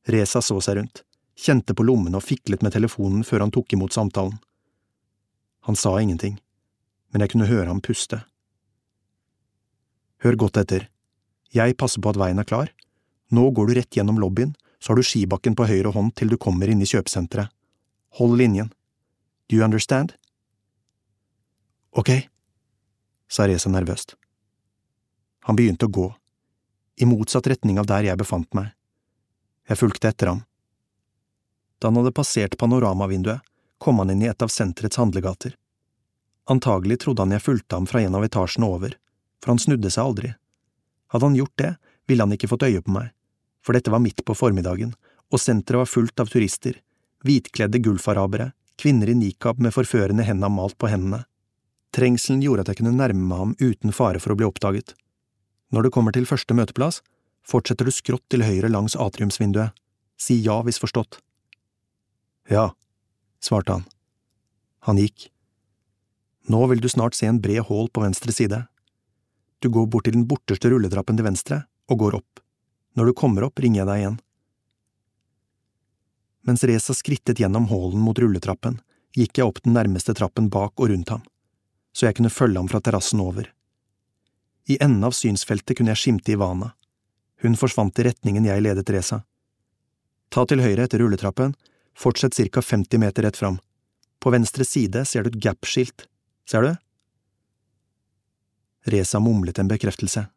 [0.09, 1.03] Reza så seg rundt,
[1.39, 4.37] kjente på lommene og fiklet med telefonen før han tok imot samtalen.
[5.67, 6.39] Han sa ingenting,
[7.11, 8.23] men jeg kunne høre ham puste.
[10.23, 10.89] Hør godt etter.
[11.55, 12.71] Jeg passer på at veien er klar.
[13.31, 16.37] Nå går du rett gjennom lobbyen så har du skibakken på høyre hånd til du
[16.39, 17.51] kommer inn i kjøpesenteret.
[18.17, 18.71] Hold linjen.
[19.49, 20.15] Do you understand?
[21.91, 22.29] Ok,
[23.31, 24.15] sa Reza nervøst.
[25.47, 26.07] Han begynte å gå,
[26.99, 28.73] i motsatt retning av der jeg befant meg.
[29.69, 30.41] Jeg fulgte etter ham.
[31.79, 33.45] Da han hadde passert panoramavinduet,
[33.79, 35.53] kom han inn i et av senterets handlegater.
[36.51, 38.97] Antagelig trodde han jeg fulgte ham fra en av etasjene over,
[39.39, 40.33] for han snudde seg aldri.
[41.13, 41.71] Hadde han gjort det,
[42.09, 43.13] ville han ikke fått øye på meg
[43.69, 44.95] for dette var midt på formiddagen,
[45.29, 46.79] og senteret var fullt av turister,
[47.25, 51.25] hvitkledde gulfarabere, kvinner i nikab med forførende henda malt på hendene.
[51.95, 54.93] Trengselen gjorde at jeg kunne nærme meg ham uten fare for å bli oppdaget.
[55.73, 57.01] Når du kommer til første møteplass,
[57.45, 59.73] fortsetter du skrått til høyre langs atriumsvinduet.
[60.19, 61.21] Si ja hvis forstått.
[62.49, 62.71] Ja,
[63.41, 63.85] svarte han.
[64.87, 65.29] Han gikk.
[66.49, 68.63] Nå vil du snart se en bred hål på venstre side.
[69.59, 72.41] Du går bort til den borterste rulletrappen til venstre og går opp.
[72.97, 74.19] Når du kommer opp, ringer jeg deg igjen.
[76.47, 78.79] Mens Reza skrittet gjennom hallen mot rulletrappen,
[79.13, 81.21] gikk jeg opp den nærmeste trappen bak og rundt ham,
[81.93, 83.49] så jeg kunne følge ham fra terrassen over.
[84.69, 86.73] I enden av synsfeltet kunne jeg skimte Ivana.
[87.41, 89.23] Hun forsvant i retningen jeg ledet Reza.
[90.29, 91.55] Ta til høyre etter rulletrappen,
[91.97, 93.57] fortsett ca 50 meter rett fram.
[94.19, 96.05] På venstre side ser du et Gap-skilt,
[96.45, 96.73] ser du?
[98.89, 100.27] Reza mumlet en bekreftelse.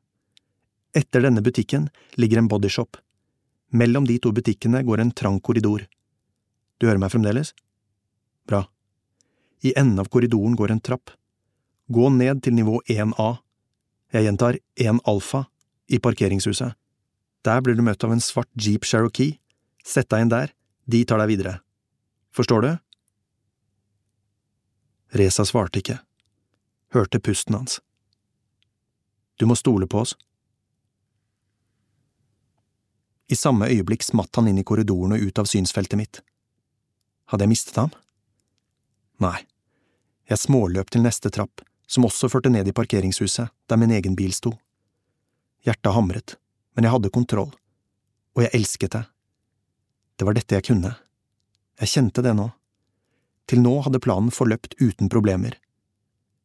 [0.95, 1.89] Etter denne butikken
[2.21, 2.97] ligger en bodyshop.
[3.73, 5.87] Mellom de to butikkene går en trang korridor.
[6.79, 7.55] Du hører meg fremdeles?
[8.49, 8.67] Bra.
[9.63, 11.13] I enden av korridoren går en trapp.
[11.89, 13.31] Gå ned til nivå 1A.
[14.13, 15.47] Jeg gjentar 1 alfa,
[15.89, 16.75] i parkeringshuset.
[17.45, 19.39] Der blir du møtt av en svart Jeep Cherokee.
[19.85, 20.53] Sett deg inn der,
[20.87, 21.59] de tar deg videre.
[22.33, 22.71] Forstår du?
[25.19, 25.99] Reza svarte ikke.
[26.95, 27.81] Hørte pusten hans.
[29.37, 30.15] Du må stole på oss.
[33.33, 36.21] I samme øyeblikk smatt han inn i korridoren og ut av synsfeltet mitt.
[37.33, 37.93] Hadde jeg mistet ham?
[39.25, 39.41] Nei.
[40.29, 44.33] Jeg småløp til neste trapp, som også førte ned i parkeringshuset, der min egen bil
[44.33, 44.55] sto.
[45.67, 46.37] Hjertet hamret,
[46.75, 47.53] men jeg hadde kontroll,
[48.33, 49.03] og jeg elsket det.
[50.17, 50.95] Det var dette jeg kunne.
[51.81, 52.49] Jeg kjente det nå.
[53.51, 55.59] Til nå hadde planen forløpt uten problemer.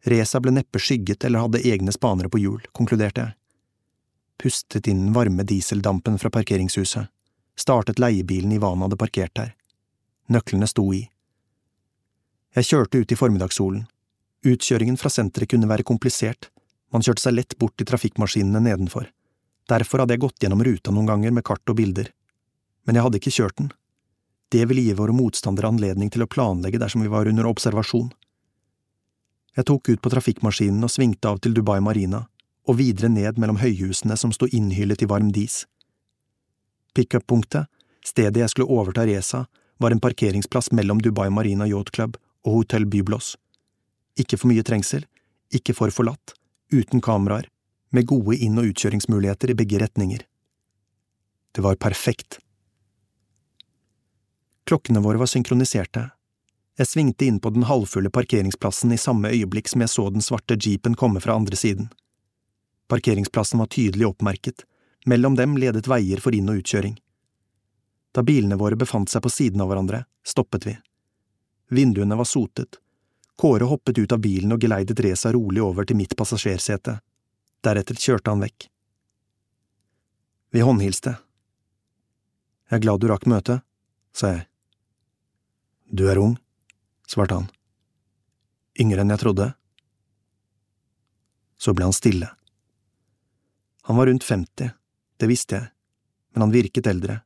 [0.07, 3.35] Reza ble neppe skygget eller hadde egne spanere på hjul, konkluderte jeg.
[4.37, 7.07] Pustet inn den varme dieseldampen fra parkeringshuset,
[7.57, 9.53] startet leiebilen Ivan hadde parkert der.
[10.27, 11.05] Nøklene sto i.
[12.57, 13.87] Jeg kjørte ut i formiddagssolen.
[14.45, 16.51] Utkjøringen fra senteret kunne være komplisert,
[16.93, 19.09] man kjørte seg lett bort til trafikkmaskinene nedenfor.
[19.67, 22.11] Derfor hadde jeg gått gjennom ruta noen ganger med kart og bilder.
[22.87, 23.71] Men jeg hadde ikke kjørt den.
[24.47, 28.13] Det ville gi våre motstandere anledning til å planlegge dersom vi var under observasjon.
[29.57, 32.27] Jeg tok ut på trafikkmaskinen og svingte av til Dubai Marina,
[32.67, 35.65] og videre ned mellom høyhusene som sto innhyllet i varm dis.
[36.95, 37.67] Pickup-punktet,
[38.05, 39.47] stedet jeg skulle overta Reza,
[39.81, 43.35] var en parkeringsplass mellom Dubai Marina Yacht Club og Hotell Byblos.
[44.17, 45.05] Ikke for mye trengsel,
[45.53, 46.33] ikke for forlatt,
[46.73, 47.47] uten kameraer,
[47.91, 50.25] med gode inn- og utkjøringsmuligheter i begge retninger.
[51.55, 52.39] Det var perfekt.
[54.67, 56.09] Klokkene våre var synkroniserte,
[56.77, 60.57] jeg svingte inn på den halvfulle parkeringsplassen i samme øyeblikk som jeg så den svarte
[60.61, 61.87] jeepen komme fra andre siden.
[62.87, 64.61] Parkeringsplassen var tydelig oppmerket,
[65.05, 66.99] mellom dem ledet veier for inn- og utkjøring.
[68.13, 70.75] Da bilene våre befant seg på siden av hverandre, stoppet vi.
[71.73, 72.77] Vinduene var sotet.
[73.37, 76.97] Kåre hoppet ut av bilen og geleidet Reza rolig over til mitt passasjersete.
[77.61, 78.65] Deretter kjørte han vekk.
[80.55, 81.13] Vi håndhilste.
[82.67, 83.61] Jeg er glad du rakk møtet,
[84.15, 84.47] sa jeg.
[85.87, 86.33] Du er ung,
[87.07, 87.47] svarte han.
[88.81, 89.51] Yngre enn jeg trodde.
[91.61, 92.31] Så ble han stille.
[93.87, 94.73] Han var rundt 50,
[95.21, 95.69] det visste jeg,
[96.33, 97.21] men han virket eldre.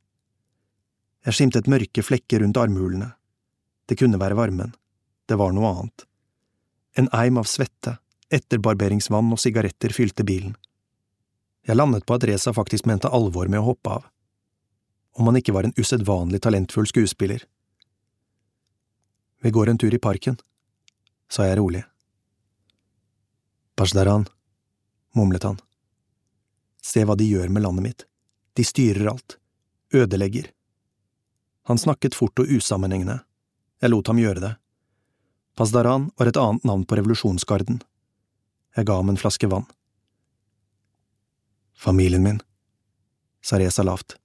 [1.26, 3.14] Jeg skimtet mørke flekker rundt armhulene.
[3.88, 4.76] Det kunne være varmen.
[5.32, 6.02] Det var noe annet.
[7.00, 7.94] En eim av svette,
[8.36, 10.58] etterbarberingsvann og sigaretter fylte bilen.
[11.64, 14.10] Jeg landet på at Reza faktisk mente alvor med å hoppe av.
[15.16, 17.46] Om han ikke var en usedvanlig talentfull skuespiller.
[19.40, 20.36] Vi går en tur i parken,
[21.32, 21.86] sa jeg rolig.
[23.80, 24.28] Pashdaran,
[25.16, 25.62] mumlet han.
[26.84, 28.06] Se hva de gjør med landet mitt.
[28.60, 29.38] De styrer alt.
[29.96, 30.52] Ødelegger.
[31.72, 33.22] Han snakket fort og usammenhengende.
[33.80, 34.58] Jeg lot ham gjøre det.
[35.56, 37.82] Pasdaran var et annet navn på revolusjonsgarden.
[38.76, 39.68] Jeg ga ham en flaske vann.
[41.76, 42.40] Familien min,
[43.42, 44.16] sa Reza lavt.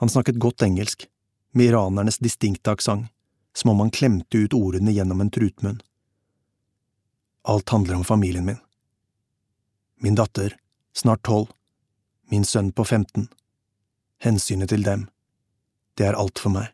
[0.00, 1.06] Han snakket godt engelsk,
[1.52, 3.10] med iranernes distinkte aksent
[3.52, 5.80] som om han klemte ut ordene gjennom en trutmunn.
[7.42, 8.60] Alt handler om familien min.
[10.00, 10.56] Min datter,
[10.94, 11.50] snart tolv,
[12.30, 13.28] min sønn på femten.
[14.22, 15.08] Hensynet til dem.
[15.94, 16.70] Det er alt for meg.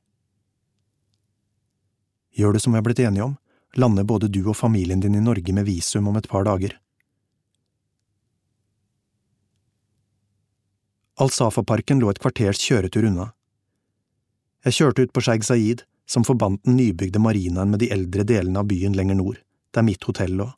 [2.37, 3.37] Gjør det som vi har blitt enige om,
[3.81, 6.77] lander både du og familien din i Norge med visum om et par dager.
[11.17, 13.31] Al-Safa-parken lå et kvarters kjøretur unna.
[14.67, 18.61] Jeg kjørte ut på Sheikh Zaid, som forbandt den nybygde marinaen med de eldre delene
[18.61, 19.41] av byen lenger nord,
[19.73, 20.51] der mitt hotell lå.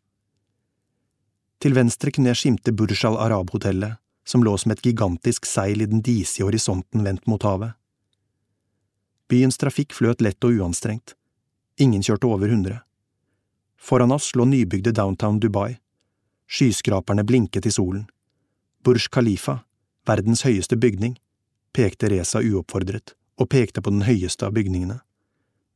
[1.62, 6.02] Til venstre kunne jeg skimte Burj al-Arab-hotellet, som lå som et gigantisk seil i den
[6.04, 7.78] disige horisonten vendt mot havet.
[9.28, 11.14] Byens trafikk fløt lett og uanstrengt.
[11.78, 12.80] Ingen kjørte over hundre.
[13.78, 15.78] Foran oss lå nybygde downtown Dubai.
[16.50, 18.08] Skyskraperne blinket i solen.
[18.82, 19.60] Burj Khalifa,
[20.06, 21.14] verdens høyeste bygning,
[21.76, 24.98] pekte Reza uoppfordret, og pekte på den høyeste av bygningene.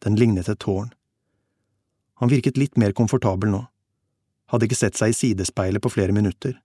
[0.03, 0.91] Den lignet et tårn.
[2.19, 3.63] Han virket litt mer komfortabel nå.
[4.51, 6.57] Hadde ikke sett seg i sidespeilet på flere minutter.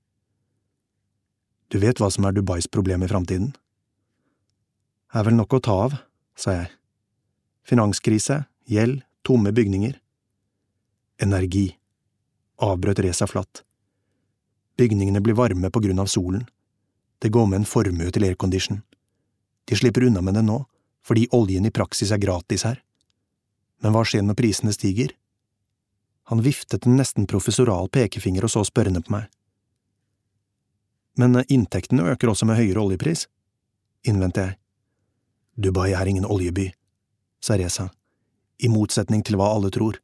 [1.70, 3.52] Du vet hva som er Dubais problem i framtiden?
[5.14, 6.00] Er vel nok å ta av,
[6.36, 6.72] sa jeg.
[7.68, 10.00] Finanskrise, gjeld, tomme bygninger.
[11.20, 11.68] Energi,
[12.64, 13.64] avbrøt Reza flatt.
[14.78, 16.46] Bygningene blir varme på grunn av solen.
[17.20, 18.84] Det går med en formue til aircondition.
[19.68, 20.62] De slipper unna med det nå,
[21.04, 22.80] fordi oljen i praksis er gratis her.
[23.84, 25.12] Men hva skjer når prisene stiger?
[26.32, 29.28] Han viftet en nesten professoral pekefinger og så spørrende på meg.
[31.18, 33.26] Men inntektene øker også med høyere oljepris,
[34.08, 34.58] innvendte jeg.
[35.58, 36.70] Dubai er ingen oljeby,
[37.42, 37.90] sa Reza,
[38.64, 40.00] i motsetning til hva alle tror.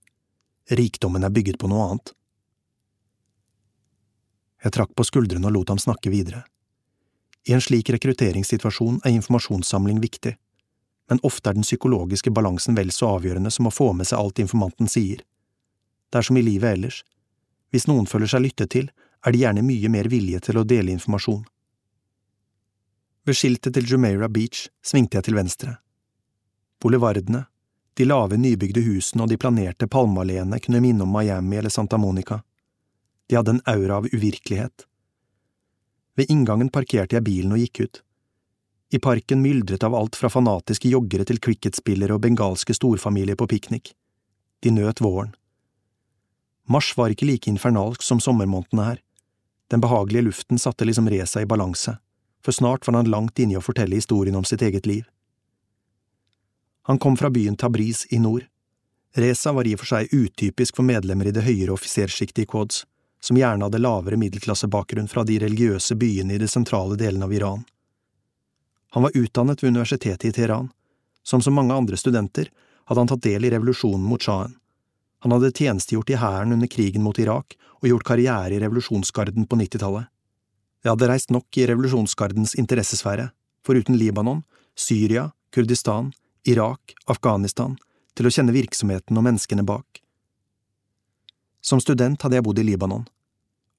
[0.71, 2.13] Rikdommen er bygget på noe annet.
[4.63, 6.45] Jeg trakk på skuldrene og lot ham snakke videre.
[7.47, 10.37] I en slik rekrutteringssituasjon er informasjonssamling viktig
[11.09, 14.39] men ofte er den psykologiske balansen vel så avgjørende som å få med seg alt
[14.43, 15.23] informanten sier.
[16.09, 17.03] Det er som i livet ellers.
[17.73, 18.91] Hvis noen føler seg lyttet til,
[19.23, 21.43] er de gjerne mye mer villige til å dele informasjon.
[23.29, 25.77] Ved skiltet til Jumeirah Beach svingte jeg til venstre.
[26.83, 27.45] Boulevardene,
[27.93, 32.41] de lave, nybygde husene og de planerte palmealleene kunne minne om Miami eller Santa Monica.
[33.29, 34.87] De hadde en aura av uvirkelighet.
[36.17, 38.01] Ved inngangen parkerte jeg bilen og gikk ut.
[38.93, 43.93] I parken myldret av alt fra fanatiske joggere til cricketspillere og bengalske storfamilier på piknik.
[44.61, 45.33] De nøt våren.
[46.69, 48.99] Mars var ikke like infernalsk som sommermånedene her.
[49.73, 51.97] Den behagelige luften satte liksom Reza i balanse,
[52.45, 55.03] for snart var han langt inne i å fortelle historien om sitt eget liv.
[56.83, 58.45] Han kom fra byen Tabriz i nord.
[59.15, 62.83] Reza var i og for seg utypisk for medlemmer i det høyere offisersjiktet i Quds,
[63.23, 67.61] som gjerne hadde lavere middelklassebakgrunn fra de religiøse byene i det sentrale delen av Iran.
[68.93, 70.69] Han var utdannet ved universitetet i Teheran.
[71.23, 72.49] Som så mange andre studenter
[72.85, 74.57] hadde han tatt del i revolusjonen mot sjahen.
[75.23, 79.59] Han hadde tjenestegjort i hæren under krigen mot Irak og gjort karriere i revolusjonsgarden på
[79.61, 80.09] nittitallet.
[80.83, 83.29] Jeg hadde reist nok i revolusjonsgardens interessesfære,
[83.63, 84.43] foruten Libanon,
[84.75, 86.11] Syria, Kurdistan,
[86.49, 87.77] Irak, Afghanistan,
[88.13, 90.01] til å kjenne virksomheten og menneskene bak.
[91.63, 93.05] Som student hadde jeg bodd i Libanon,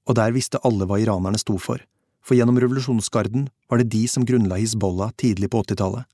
[0.09, 1.83] og der visste alle hva iranerne sto for
[2.25, 6.05] for gjennom revolusjonsgarden var det de som grunnla Hizbollah tidlig på åttitallet.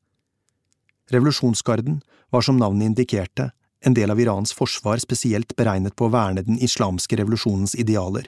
[1.10, 6.42] Revolusjonsgarden var som navnet indikerte, en del av Irans forsvar spesielt beregnet på å verne
[6.46, 8.26] den islamske revolusjonens idealer.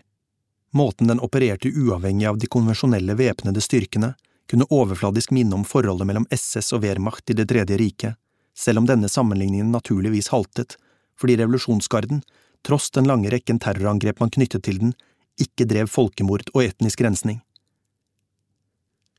[0.72, 4.14] Måten den opererte uavhengig av de konvensjonelle væpnede styrkene,
[4.52, 8.18] kunne overfladisk minne om forholdet mellom SS og Wehrmacht i Det tredje riket,
[8.52, 10.74] selv om denne sammenligningen naturligvis haltet,
[11.16, 12.20] fordi revolusjonsgarden,
[12.60, 14.92] tross den lange rekken terrorangrep man knyttet til den,
[15.40, 17.38] ikke drev folkemord og etnisk rensning.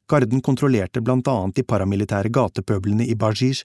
[0.05, 3.63] Garden kontrollerte blant annet de paramilitære gatepøblene i Bajij,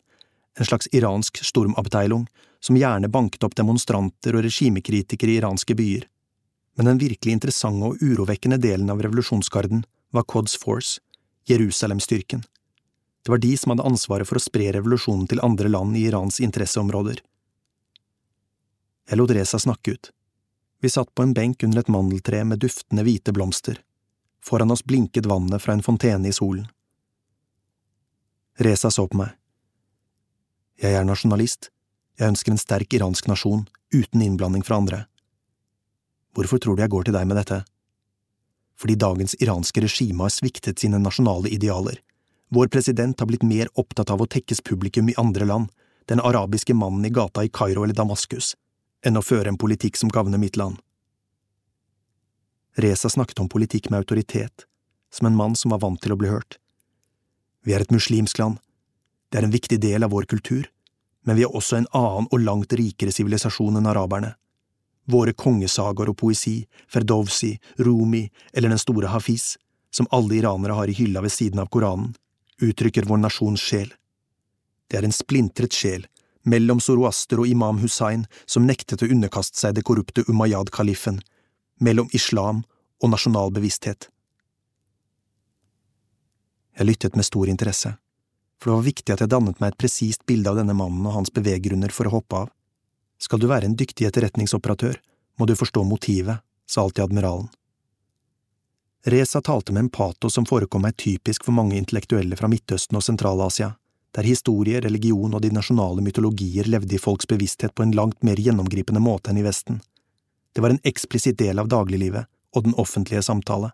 [0.59, 2.25] en slags iransk stormabteilung
[2.65, 6.09] som gjerne banket opp demonstranter og regimekritikere i iranske byer.
[6.81, 9.85] Men den virkelig interessante og urovekkende delen av revolusjonsgarden
[10.17, 10.97] var Quds Force,
[11.49, 12.45] Jerusalem-styrken.
[13.25, 16.41] Det var de som hadde ansvaret for å spre revolusjonen til andre land i Irans
[16.45, 17.23] interesseområder.
[19.09, 20.11] Jeg lot Reza snakke ut.
[20.81, 23.81] Vi satt på en benk under et mandeltre med duftende hvite blomster.
[24.45, 26.69] Foran oss blinket vannet fra en fontene i solen.
[28.59, 29.33] Reza så på meg.
[30.79, 31.71] Jeg er nasjonalist,
[32.19, 35.05] jeg ønsker en sterk iransk nasjon, uten innblanding fra andre.
[36.37, 37.65] Hvorfor tror du jeg går til deg med dette?
[38.79, 41.99] Fordi dagens iranske regime har sviktet sine nasjonale idealer.
[42.51, 45.69] Vår president har blitt mer opptatt av å tekkes publikum i andre land,
[46.09, 48.55] den arabiske mannen i gata i Kairo eller Damaskus,
[49.05, 50.79] enn å føre en politikk som gagner mitt land.
[52.79, 54.65] Reza snakket om politikk med autoritet,
[55.13, 56.57] som en mann som var vant til å bli hørt.
[57.67, 58.61] Vi er et muslimsk land.
[59.29, 60.69] Det er en viktig del av vår kultur,
[61.27, 64.37] men vi er også en annen og langt rikere sivilisasjon enn araberne.
[65.09, 69.57] Våre kongesagaer og poesi, Ferdowsi, Rumi eller Den store Hafiz,
[69.91, 72.15] som alle iranere har i hylla ved siden av Koranen,
[72.61, 73.93] uttrykker vår nasjons sjel.
[74.89, 76.05] Det er en splintret sjel,
[76.49, 81.21] mellom Zoroaster og Imam Hussain, som nektet å underkaste seg det korrupte Umayyad-kaliffen,
[81.81, 82.65] mellom islam
[83.03, 84.09] og nasjonal bevissthet.
[86.79, 87.97] Jeg lyttet med stor interesse,
[88.59, 91.17] for det var viktig at jeg dannet meg et presist bilde av denne mannen og
[91.17, 92.53] hans beveggrunner for å hoppe av.
[93.19, 94.99] Skal du være en dyktig etterretningsoperatør,
[95.39, 97.49] må du forstå motivet, sa alltid admiralen.
[99.09, 103.05] Reza talte med en pato som forekom meg typisk for mange intellektuelle fra Midtøsten og
[103.07, 103.73] Sentral-Asia,
[104.17, 108.41] der historie, religion og de nasjonale mytologier levde i folks bevissthet på en langt mer
[108.41, 109.81] gjennomgripende måte enn i Vesten.
[110.53, 112.27] Det var en eksplisitt del av dagliglivet
[112.57, 113.71] og den offentlige samtale.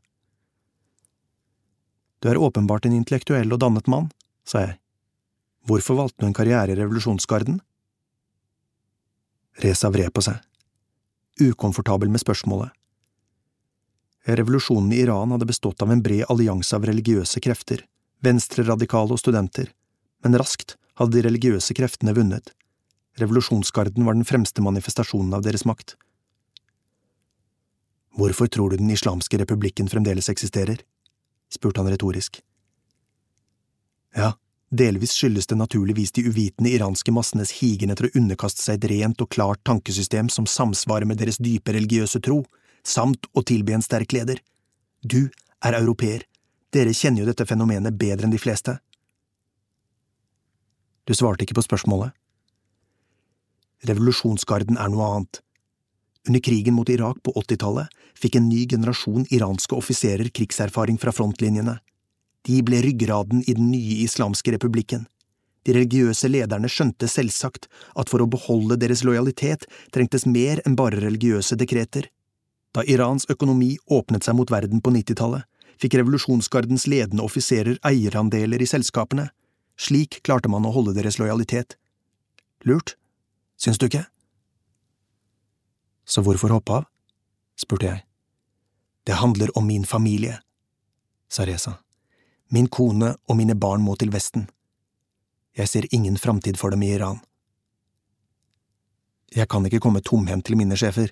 [2.21, 4.11] Du er åpenbart en intellektuell og dannet mann,
[4.45, 4.77] sa jeg.
[5.69, 7.61] Hvorfor valgte du en karriere i revolusjonsgarden?
[9.63, 10.41] Reza vred på seg,
[11.41, 12.73] ukomfortabel med spørsmålet.
[14.25, 17.85] Revolusjonen i Iran hadde bestått av en bred allianse av religiøse krefter,
[18.25, 19.69] venstreradikale og studenter,
[20.25, 22.55] men raskt hadde de religiøse kreftene vunnet.
[23.21, 25.95] Revolusjonsgarden var den fremste manifestasjonen av deres makt.
[28.15, 30.79] Hvorfor tror du Den islamske republikken fremdeles eksisterer?
[31.51, 32.41] spurte han retorisk.
[34.15, 34.35] Ja,
[34.71, 39.21] delvis skyldes det naturligvis de uvitende iranske massenes higen etter å underkaste seg et rent
[39.23, 42.43] og klart tankesystem som samsvarer med deres dype religiøse tro,
[42.85, 44.41] samt å tilby en sterk leder.
[45.01, 45.31] Du
[45.65, 46.27] er europeer,
[46.73, 48.79] dere kjenner jo dette fenomenet bedre enn de fleste.
[51.05, 52.15] Du svarte ikke på spørsmålet.
[53.85, 55.45] Revolusjonsgarden er noe annet,
[56.29, 61.77] under krigen mot Irak på 80-tallet fikk en ny generasjon iranske offiserer krigserfaring fra frontlinjene.
[62.45, 65.07] De ble ryggraden i den nye islamske republikken.
[65.65, 69.65] De religiøse lederne skjønte selvsagt at for å beholde deres lojalitet
[69.97, 72.11] trengtes mer enn bare religiøse dekreter.
[72.77, 75.47] Da Irans økonomi åpnet seg mot verden på nittitallet,
[75.81, 79.31] fikk revolusjonsgardens ledende offiserer eierandeler i selskapene.
[79.81, 81.79] Slik klarte man å holde deres lojalitet.
[82.69, 82.97] Lurt,
[83.57, 84.05] syns du ikke?
[86.05, 86.91] Så hvorfor hoppe av?
[87.57, 88.05] spurte jeg.
[89.07, 90.41] Det handler om min familie,
[91.29, 91.84] sa Reza.
[92.53, 94.49] Min kone og mine barn må til Vesten.
[95.57, 97.21] Jeg ser ingen framtid for dem i Iran.
[99.35, 101.11] Jeg kan ikke komme tomhendt til mine sjefer.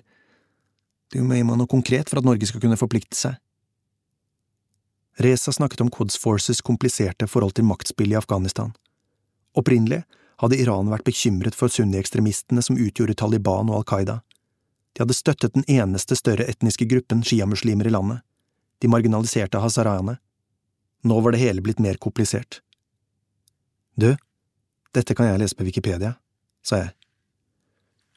[1.11, 3.39] Du må gi meg noe konkret for at Norge skal kunne forplikte seg.
[5.21, 8.71] Reza snakket om Quds Forces kompliserte forhold til maktspill i Afghanistan.
[9.53, 10.01] Opprinnelig
[10.41, 14.15] hadde Iran vært bekymret for sunni-ekstremistene som utgjorde Taliban og Al Qaida.
[14.93, 18.23] De hadde støttet den eneste større etniske gruppen sjiamuslimer i landet,
[18.81, 20.17] de marginaliserte hazaraene.
[21.03, 22.61] Nå var det hele blitt mer komplisert.
[23.95, 24.15] Du,
[24.95, 26.15] dette kan jeg lese på Wikipedia,
[26.63, 26.93] sa jeg.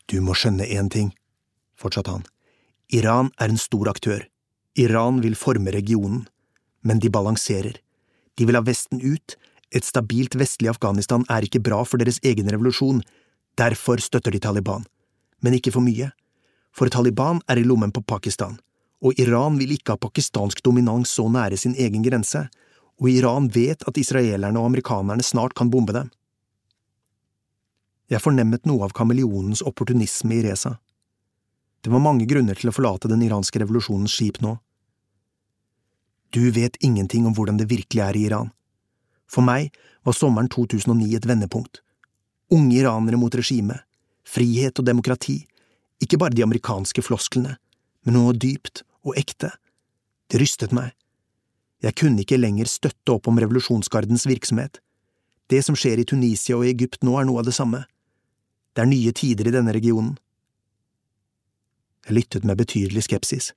[0.07, 1.11] Du må skjønne én ting,
[1.75, 2.25] fortsatte han.
[2.95, 4.23] Iran er en stor aktør.
[4.79, 6.27] Iran vil forme regionen
[6.87, 7.81] men de balanserer.
[8.39, 9.37] De vil ha Vesten ut,
[9.75, 13.03] et stabilt vestlig Afghanistan er ikke bra for deres egen revolusjon,
[13.59, 14.87] derfor støtter de Taliban.
[15.43, 16.13] Men ikke for mye.
[16.77, 18.61] For Taliban er i lommen på Pakistan,
[19.03, 22.47] og Iran vil ikke ha pakistansk dominans så nære sin egen grense,
[23.01, 26.11] og Iran vet at israelerne og amerikanerne snart kan bombe dem.
[28.09, 30.77] Jeg fornemmet noe av kameleonens opportunisme i Reza.
[31.83, 34.57] Det var mange grunner til å forlate den iranske revolusjonens skip nå.
[36.35, 38.53] Du vet ingenting om hvordan det virkelig er i Iran.
[39.27, 39.75] For meg
[40.07, 41.83] var sommeren 2009 et vendepunkt.
[42.55, 43.83] Unge iranere mot regimet,
[44.27, 45.41] frihet og demokrati,
[46.03, 47.57] ikke bare de amerikanske flosklene,
[48.07, 49.51] men noe dypt og ekte.
[50.31, 50.93] Det rystet meg.
[51.85, 54.81] Jeg kunne ikke lenger støtte opp om revolusjonsgardens virksomhet.
[55.51, 57.85] Det som skjer i Tunisia og Egypt nå, er noe av det samme.
[58.75, 60.17] Det er nye tider i denne regionen.
[62.07, 63.53] Jeg lyttet med betydelig skepsis.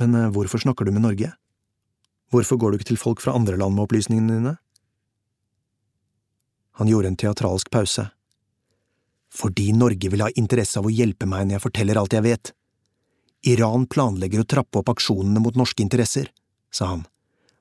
[0.00, 1.32] Men eh, hvorfor snakker du med Norge?
[2.32, 4.54] Hvorfor går du ikke til folk fra andre land med opplysningene dine?
[6.80, 8.08] Han gjorde en teatralsk pause.
[9.34, 12.54] Fordi Norge vil ha interesse av å hjelpe meg når jeg forteller alt jeg vet.
[13.46, 16.30] Iran planlegger å trappe opp aksjonene mot norske interesser,
[16.74, 17.04] sa han.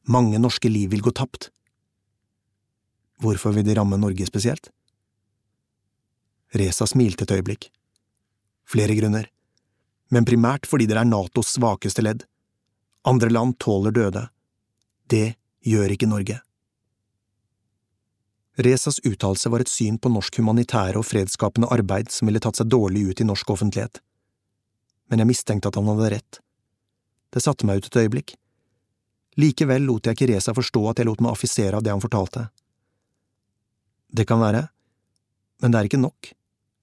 [0.10, 1.52] Mange norske liv vil gå tapt.
[3.24, 4.72] Hvorfor vil de ramme Norge spesielt?
[6.54, 7.70] Reza smilte et øyeblikk.
[8.68, 9.30] Flere grunner
[10.14, 12.26] men primært fordi dere er Natos svakeste ledd.
[13.10, 14.28] Andre land tåler døde.
[15.10, 15.36] Det
[15.66, 16.40] gjør ikke Norge.
[18.64, 22.70] Rezas uttalelse var et syn på norsk humanitære og fredsskapende arbeid som ville tatt seg
[22.70, 23.98] dårlig ut i norsk offentlighet.
[25.10, 26.40] Men jeg mistenkte at han hadde rett.
[27.34, 28.36] Det satte meg ut et øyeblikk.
[29.42, 32.48] Likevel lot jeg ikke Reza forstå at jeg lot meg affisere av det han fortalte.
[34.14, 34.68] Det kan være,
[35.64, 36.34] men det er ikke nok,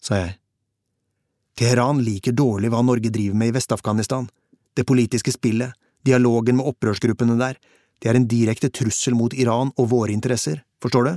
[0.02, 0.36] sa jeg.
[1.60, 4.26] Teheran liker dårlig hva Norge driver med i Vest-Afghanistan.
[4.74, 5.76] Det politiske spillet,
[6.06, 7.58] dialogen med opprørsgruppene der,
[8.00, 11.12] det er en direkte trussel mot Iran og våre interesser, forstår du?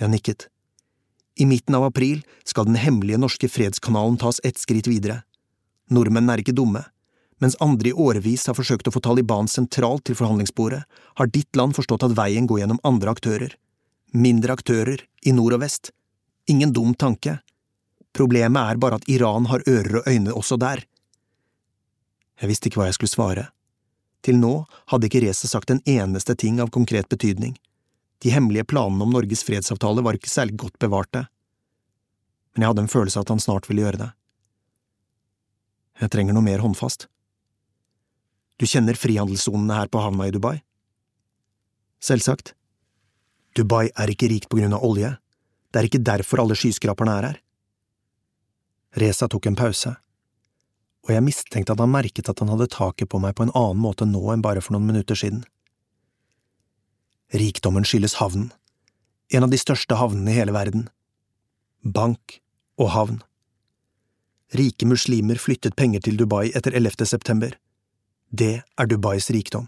[0.00, 0.46] Jeg nikket.
[1.40, 5.22] I midten av april skal den hemmelige norske fredskanalen tas ett skritt videre.
[5.90, 6.84] Nordmennene er ikke dumme.
[7.40, 10.82] Mens andre i årevis har forsøkt å få Taliban sentralt til forhandlingsbordet,
[11.16, 13.54] har ditt land forstått at veien går gjennom andre aktører.
[14.12, 15.94] Mindre aktører, i nord og vest.
[16.50, 17.38] Ingen dum tanke,
[18.12, 20.82] Problemet er bare at Iran har ører og øyne også der.
[22.40, 23.48] Jeg visste ikke hva jeg skulle svare.
[24.24, 27.54] Til nå hadde ikke Reza sagt en eneste ting av konkret betydning.
[28.20, 31.26] De hemmelige planene om Norges fredsavtale var ikke særlig godt bevarte.
[32.52, 34.10] Men jeg hadde en følelse av at han snart ville gjøre det.
[36.00, 37.06] Jeg trenger noe mer håndfast.
[38.60, 40.58] Du kjenner frihandelssonene her på havna i Dubai?
[42.04, 42.52] Selvsagt.
[43.56, 45.14] Dubai er ikke rikt på grunn av olje.
[45.72, 47.38] Det er ikke derfor alle skyskraperne er her.
[49.00, 49.94] Reza tok en pause,
[51.06, 53.80] og jeg mistenkte at han merket at han hadde taket på meg på en annen
[53.80, 55.44] måte nå enn bare for noen minutter siden.
[57.30, 58.50] Rikdommen skyldes havnen,
[59.30, 60.88] en av de største havnene i hele verden.
[61.86, 62.40] Bank
[62.82, 63.20] og havn.
[64.58, 67.06] Rike muslimer flyttet penger til Dubai etter 11.
[67.06, 67.54] september.
[68.30, 69.66] Det er Dubais rikdom.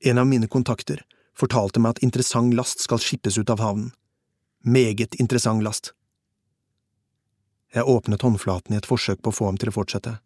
[0.00, 1.04] En av mine kontakter
[1.38, 3.92] fortalte meg at interessant last skal skippes ut av havnen.
[4.66, 5.92] Meget interessant last.
[7.72, 10.16] Jeg åpnet håndflaten i et forsøk på å få ham til å fortsette.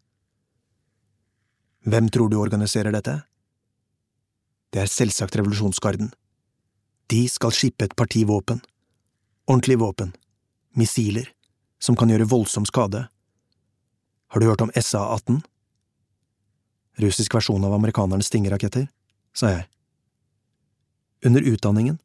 [1.85, 3.21] Hvem tror du organiserer dette?
[4.73, 6.09] Det er selvsagt revolusjonsgarden.
[7.07, 8.59] De skal skippe et parti våpen.
[9.47, 10.15] Ordentlig våpen.
[10.73, 11.29] Missiler.
[11.79, 13.05] Som kan gjøre voldsom skade.
[14.27, 15.39] Har du hørt om SA-18?
[16.97, 18.87] Russisk versjon av amerikanernes stingeraketter,
[19.33, 19.67] sa jeg.
[21.25, 21.99] Under utdanningen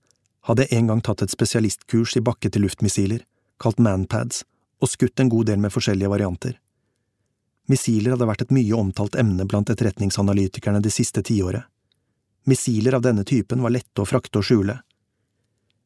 [0.49, 3.23] hadde jeg en gang tatt et spesialistkurs i bakke-til-luft-missiler,
[3.63, 4.43] kalt Manpads,
[4.83, 6.59] og skutt en god del med forskjellige varianter.
[7.71, 11.69] Missiler hadde vært et mye omtalt emne blant etterretningsanalytikerne det siste tiåret.
[12.51, 14.81] Missiler av denne typen var lette å frakte og skjule.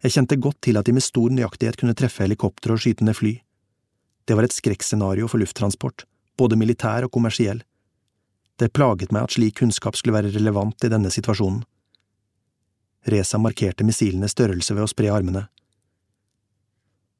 [0.02, 3.16] Jeg kjente godt til at de med stor nøyaktighet kunne treffe helikoptre og skyte ned
[3.18, 3.34] fly.
[4.24, 6.06] Det var et skrekkscenario for lufttransport,
[6.40, 7.60] både militær og kommersiell.
[8.56, 11.64] Det plaget meg at slik kunnskap skulle være relevant i denne situasjonen.
[13.06, 15.44] Reza markerte missilenes størrelse ved å spre armene.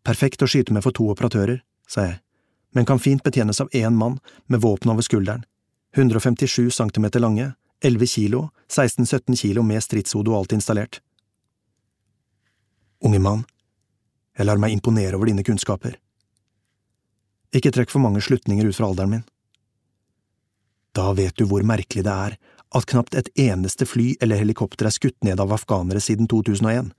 [0.07, 2.19] Perfekt å skyte med for to operatører, sa jeg,
[2.75, 5.45] men kan fint betjenes av én mann med våpen over skulderen,
[5.97, 7.53] 157 centimeter lange,
[7.85, 11.01] 11 kilo, 16–17 kilo med stridshode og alt installert.
[13.05, 13.45] Unge mann,
[14.37, 15.99] jeg lar meg imponere over dine kunnskaper.
[17.55, 19.27] Ikke trekk for mange slutninger ut fra alderen min.
[20.97, 22.37] Da vet du hvor merkelig det er
[22.77, 26.93] at knapt et eneste fly eller helikopter er skutt ned av afghanere siden 2001.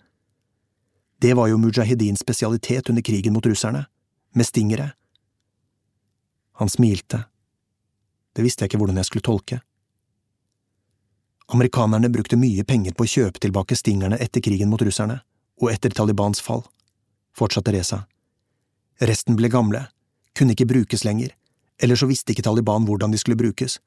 [1.17, 3.87] Det var jo mujahedins spesialitet under krigen mot russerne,
[4.33, 4.91] med stingere.
[6.61, 7.23] Han smilte.
[8.35, 9.59] Det visste jeg ikke hvordan jeg skulle tolke.
[11.53, 15.21] Amerikanerne brukte mye penger på å kjøpe tilbake stingerne etter krigen mot russerne,
[15.57, 16.61] og etter Talibans fall,
[17.33, 18.03] fortsatte Reza.
[19.01, 19.87] Resten ble gamle,
[20.37, 21.33] kunne ikke brukes lenger,
[21.81, 23.79] eller så visste ikke Taliban hvordan de skulle brukes.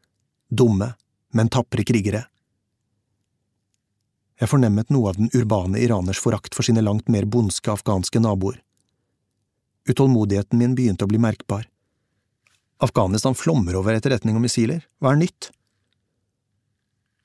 [0.50, 0.92] Dumme,
[1.32, 2.24] men tapre krigere.
[4.40, 8.62] Jeg fornemmet noe av den urbane iraners forakt for sine langt mer bondske afghanske naboer.
[9.90, 11.66] Utålmodigheten min begynte å bli merkbar.
[12.80, 15.50] Afghanistan flommer over etterretning og missiler, hva er nytt?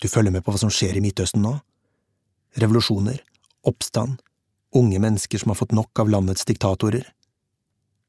[0.04, 1.54] Du følger med på hva som skjer i Midtøsten nå?
[2.60, 3.22] Revolusjoner,
[3.64, 4.20] oppstand,
[4.76, 7.08] unge mennesker som har fått nok av landets diktatorer.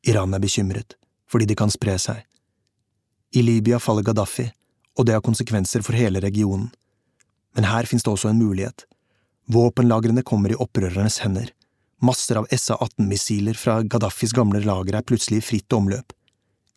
[0.06, 0.98] Iran er bekymret,
[1.30, 2.26] fordi de kan spre seg.
[3.36, 4.46] I Libya faller Gaddafi,
[4.96, 6.70] og det har konsekvenser for hele regionen.
[7.52, 8.86] Men her finnes det også en mulighet.
[9.52, 11.50] Våpenlagrene kommer i opprørernes hender.
[12.00, 16.16] Masser av SA-18-missiler fra Gaddafis gamle lager er plutselig i fritt omløp.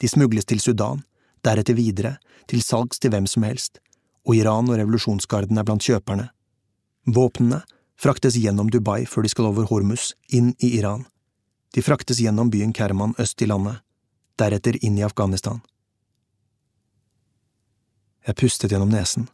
[0.03, 1.05] De smugles til Sudan,
[1.47, 2.18] deretter videre,
[2.51, 3.80] til salgs til hvem som helst,
[4.28, 6.28] og Iran og revolusjonsgarden er blant kjøperne.
[7.07, 7.64] Våpnene
[7.95, 11.07] fraktes gjennom Dubai før de skal over Hormuz, inn i Iran.
[11.72, 13.80] De fraktes gjennom byen Kerman øst i landet,
[14.36, 15.64] deretter inn i Afghanistan.
[18.28, 19.30] Jeg pustet gjennom nesen.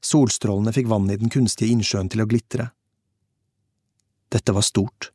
[0.00, 2.70] Solstrålene fikk vannet i den kunstige innsjøen til å glitre.
[4.30, 5.10] Dette var stort.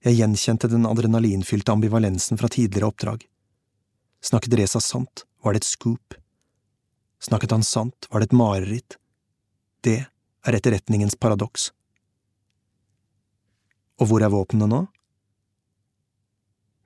[0.00, 3.26] Jeg gjenkjente den adrenalinfylte ambivalensen fra tidligere oppdrag.
[4.24, 6.16] Snakket Reza sant, var det et scoop.
[7.20, 8.96] Snakket han sant, var det et mareritt.
[9.84, 11.68] Det er etterretningens paradoks.
[14.00, 14.82] Og hvor er våpnene nå?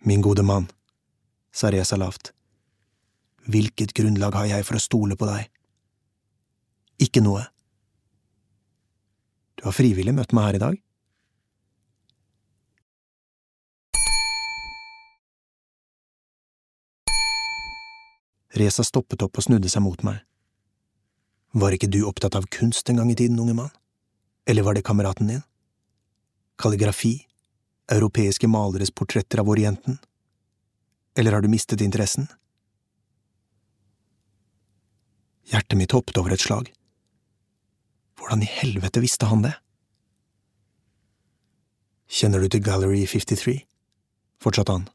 [0.04, 0.66] Min gode mann,
[1.54, 2.33] sa Reza lavt.
[3.44, 5.50] Hvilket grunnlag har jeg for å stole på deg?
[7.04, 7.42] Ikke noe.
[9.58, 10.80] Du har frivillig møtt meg her i dag?
[18.54, 20.22] Reza stoppet opp og snudde seg mot meg.
[21.58, 23.72] Var ikke du opptatt av kunst en gang i tiden, unge mann?
[24.46, 25.42] Eller var det kameraten din?
[26.58, 27.26] Kalligrafi?
[27.92, 29.98] Europeiske maleres portretter av Orienten?
[31.18, 32.28] Eller har du mistet interessen?
[35.50, 36.70] Hjertet mitt hoppet over et slag.
[38.18, 39.54] Hvordan i helvete visste han det?
[42.08, 43.64] Kjenner du til Gallery 53?
[44.44, 44.88] fortsatte han.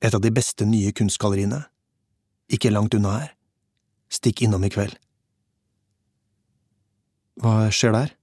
[0.00, 1.64] Et av de beste nye kunstgalleriene.
[2.48, 3.34] Ikke langt unna her.
[4.08, 4.94] Stikk innom i kveld.
[7.42, 8.14] Hva skjer der?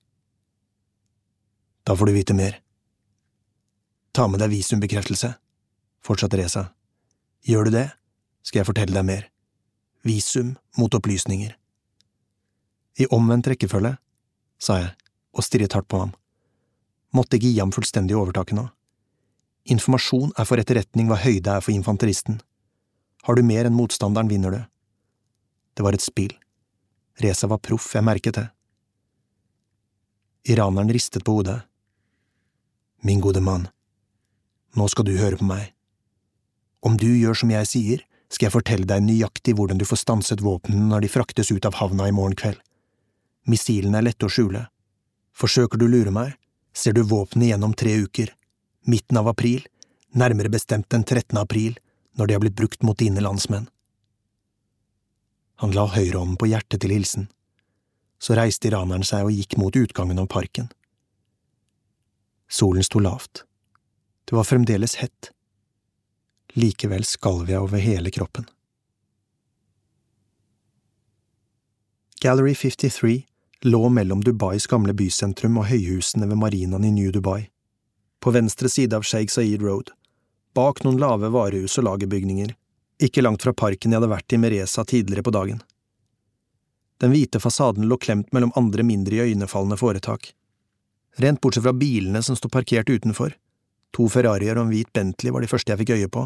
[1.85, 2.57] Da får du vite mer.
[4.15, 5.35] Ta med deg visumbekreftelse,
[6.03, 6.69] fortsatte Reza.
[7.45, 7.87] Gjør du det,
[8.41, 9.27] skal jeg fortelle deg mer.
[10.05, 11.55] Visum mot opplysninger.
[13.01, 13.95] I omvendt rekkefølge,
[14.61, 14.91] sa jeg
[15.35, 16.13] og stirret hardt på ham.
[17.15, 18.67] Måtte ikke gi ham fullstendig overtaket nå.
[19.73, 22.37] Informasjon er for etterretning hva høyde er for infanteristen.
[23.25, 24.61] Har du mer enn motstanderen, vinner du.
[25.73, 26.35] Det var et spill.
[27.23, 28.47] Reza var proff, jeg merket det.
[30.45, 31.63] Iraneren ristet på hodet.
[33.01, 33.67] Min gode mann,
[34.77, 35.71] nå skal du høre på meg.
[36.85, 40.41] Om du gjør som jeg sier, skal jeg fortelle deg nøyaktig hvordan du får stanset
[40.43, 42.59] våpnene når de fraktes ut av havna i morgen kveld.
[43.45, 44.65] Missilene er lette å skjule.
[45.35, 46.33] Forsøker du å lure meg,
[46.73, 48.31] ser du våpenet igjennom tre uker,
[48.89, 49.65] midten av april,
[50.15, 51.37] nærmere bestemt den 13.
[51.37, 51.77] april,
[52.15, 53.67] når de har blitt brukt mot dine landsmenn.
[55.61, 57.27] Han la høyrehånden på hjertet til hilsen.
[58.19, 60.69] Så reiste iraneren seg og gikk mot utgangen av parken.
[62.47, 63.43] Solen sto lavt.
[64.25, 65.31] Det var fremdeles hett,
[66.55, 68.45] Likevel skalv jeg over hele kroppen.
[72.23, 73.25] Gallery 53
[73.67, 77.49] lå mellom Dubais gamle bysentrum og høyhusene ved marinaen i New Dubai.
[78.23, 79.91] På venstre side av Sheikh Zayed Road,
[80.55, 82.55] bak noen lave varehus og lagerbygninger,
[83.03, 85.59] ikke langt fra parken jeg hadde vært i med Reza tidligere på dagen.
[87.03, 90.31] Den hvite fasaden lå klemt mellom andre mindre iøynefallende foretak.
[91.19, 93.35] Rent bortsett fra bilene som sto parkert utenfor,
[93.91, 96.25] to Ferrarier og en hvit Bentley var de første jeg fikk øye på,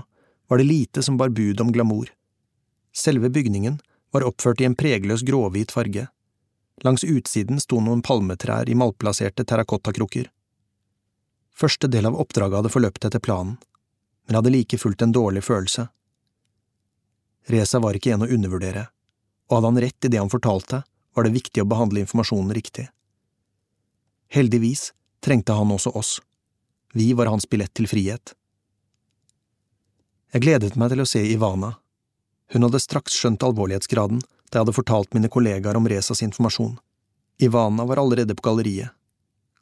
[0.50, 2.10] var det lite som bar bud om glamour.
[2.94, 3.80] Selve bygningen
[4.12, 6.08] var oppført i en pregløs gråhvit farge.
[6.82, 10.30] Langs utsiden sto noen palmetrær i malplasserte terrakottakrukker.
[11.56, 13.58] Første del av oppdraget hadde forløpt etter planen,
[14.26, 15.86] men hadde like fullt en dårlig følelse.
[17.50, 18.88] Reza var ikke en å undervurdere,
[19.50, 20.82] og hadde han rett i det han fortalte,
[21.14, 22.88] var det viktig å behandle informasjonen riktig.
[24.34, 24.94] Heldigvis
[25.26, 26.18] trengte han også oss.
[26.94, 28.34] Vi var hans billett til frihet.
[30.30, 31.72] Jeg gledet meg til å se Ivana.
[32.54, 36.76] Hun hadde straks skjønt alvorlighetsgraden da jeg hadde fortalt mine kollegaer om Rezas informasjon.
[37.42, 38.94] Ivana var allerede på galleriet.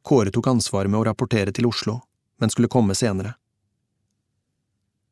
[0.03, 2.01] Kåre tok ansvaret med å rapportere til Oslo,
[2.39, 3.35] men skulle komme senere.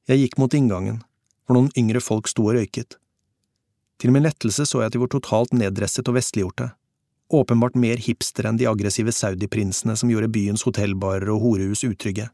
[0.08, 1.01] Jeg gikk mot inngangen,
[1.45, 2.99] hvor noen yngre folk sto og røyket.
[3.99, 6.74] Til min lettelse så jeg at de var totalt neddresset og vestliggjorte,
[7.32, 12.28] åpenbart mer hipstere enn de aggressive saudiprinsene som gjorde byens hotellbarer og horehus utrygge.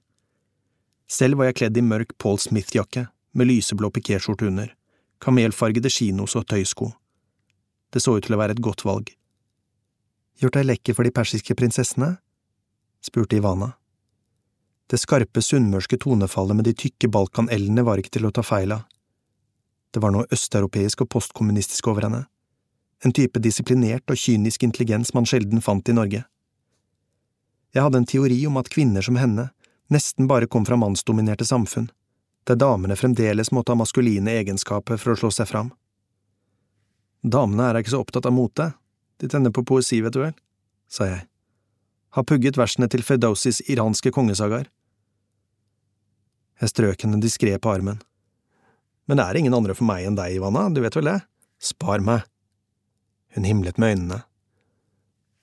[1.11, 4.69] Selv var jeg kledd i mørk Paul Smith-jakke med lyseblå pikéskjorte under,
[5.19, 6.87] kamelfargede kinos og tøysko.
[7.91, 9.11] Det så ut til å være et godt valg.
[10.39, 12.15] Gjort deg lekker for de persiske prinsessene?
[13.03, 13.73] spurte Ivana.
[14.87, 18.87] Det skarpe sunnmørske tonefallet med de tykke balkanellene var ikke til å ta feil av.
[19.91, 22.25] Det var noe østeuropeisk og postkommunistisk over henne,
[23.03, 26.23] en type disiplinert og kynisk intelligens man sjelden fant i Norge.
[27.75, 29.49] Jeg hadde en teori om at kvinner som henne
[29.91, 31.89] nesten bare kom fra mannsdominerte samfunn,
[32.47, 35.71] der damene fremdeles måtte ha maskuline egenskaper for å slå seg fram.
[37.21, 38.71] Damene er ikke så opptatt av mote,
[39.21, 40.33] de tenner på poesi, vet du vel,
[40.89, 41.25] sa jeg.
[42.17, 44.65] Har pugget versene til Ferdowsis iranske kongesagaer.
[46.61, 48.01] Jeg strøk henne diskré på armen.
[49.07, 51.19] Men det er ingen andre for meg enn deg, Ivana, du vet vel det?
[51.61, 52.25] Spar meg.
[53.35, 54.19] Hun himlet med øynene.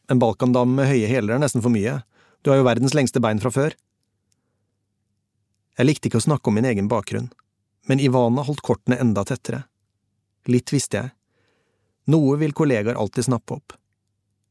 [0.09, 2.01] En balkandame med høye hæler er nesten for mye,
[2.43, 3.75] du har jo verdens lengste bein fra før.
[5.79, 7.29] Jeg likte ikke å snakke om min egen bakgrunn,
[7.87, 9.63] men Ivana holdt kortene enda tettere.
[10.51, 11.13] Litt visste jeg.
[12.11, 13.77] Noe vil kollegaer alltid snappe opp.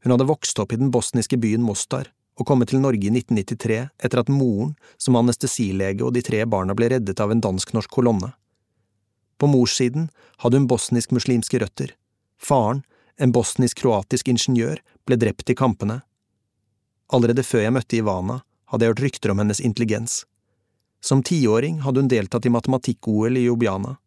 [0.06, 3.80] Hun hadde vokst opp i den bosniske byen Mostar og kommet til Norge i 1993
[4.06, 8.30] etter at moren, som anestesilege og de tre barna ble reddet av en dansk-norsk kolonne.
[9.42, 10.08] På morssiden
[10.44, 11.96] hadde hun bosnisk-muslimske røtter.
[12.38, 12.84] Faren,
[13.18, 16.04] en bosnisk-kroatisk ingeniør, ble drept i kampene.
[17.14, 20.22] Allerede før jeg møtte Ivana, hadde jeg hørt rykter om hennes intelligens.
[21.02, 23.98] Som tiåring hadde hun deltatt i matematikk-OL i Ljubljana.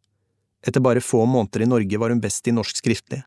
[0.66, 3.22] Etter bare få måneder i Norge var hun best i norsk skriftlig.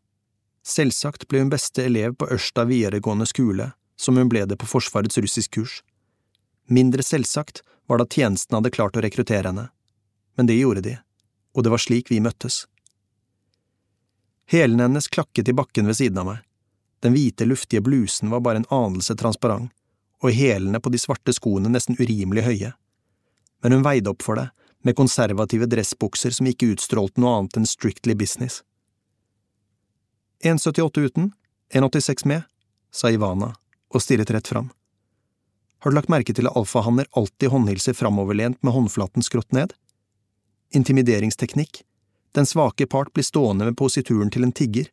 [0.63, 5.17] Selvsagt ble hun beste elev på Ørsta videregående skole, som hun ble det på Forsvarets
[5.17, 5.81] russiskkurs.
[6.69, 9.67] Mindre selvsagt var det at tjenesten hadde klart å rekruttere henne.
[10.37, 10.97] Men det gjorde de,
[11.53, 12.63] og det var slik vi møttes.
[14.49, 16.39] Hælene hennes klakket i bakken ved siden av meg.
[17.03, 19.71] Den hvite, luftige blusen var bare en anelse transparent,
[20.23, 22.71] og hælene på de svarte skoene nesten urimelig høye.
[23.63, 24.49] Men hun veide opp for det,
[24.83, 28.59] med konservative dressbukser som ikke utstrålte noe annet enn strictly business.
[30.43, 31.31] 1,78 uten,
[31.71, 32.43] 1,86 med,
[32.91, 33.53] sa Ivana
[33.93, 34.67] og stirret rett fram.
[35.79, 39.71] Har du lagt merke til at alfahanner alltid håndhilser framoverlent med håndflaten skrått ned?
[40.75, 41.81] Intimideringsteknikk,
[42.35, 44.91] den svake part blir stående med posituren til en tigger.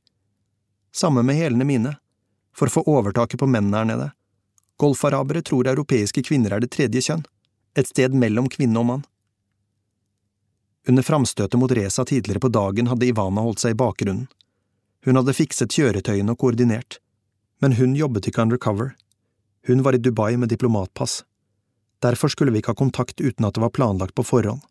[0.95, 1.97] Samme med hælene mine,
[2.55, 4.09] for å få overtaket på mennene her nede.
[4.79, 7.27] Golfarabere tror europeiske kvinner er det tredje kjønn,
[7.79, 9.07] et sted mellom kvinne og mann.
[10.89, 14.27] Under framstøtet mot Reza tidligere på dagen hadde Ivana holdt seg i bakgrunnen.
[15.05, 16.99] Hun hadde fikset kjøretøyene og koordinert,
[17.61, 18.95] men hun jobbet ikke undercover.
[19.68, 21.23] Hun var i Dubai med diplomatpass.
[22.01, 24.64] Derfor skulle vi ikke ha kontakt uten at det var planlagt på forhånd.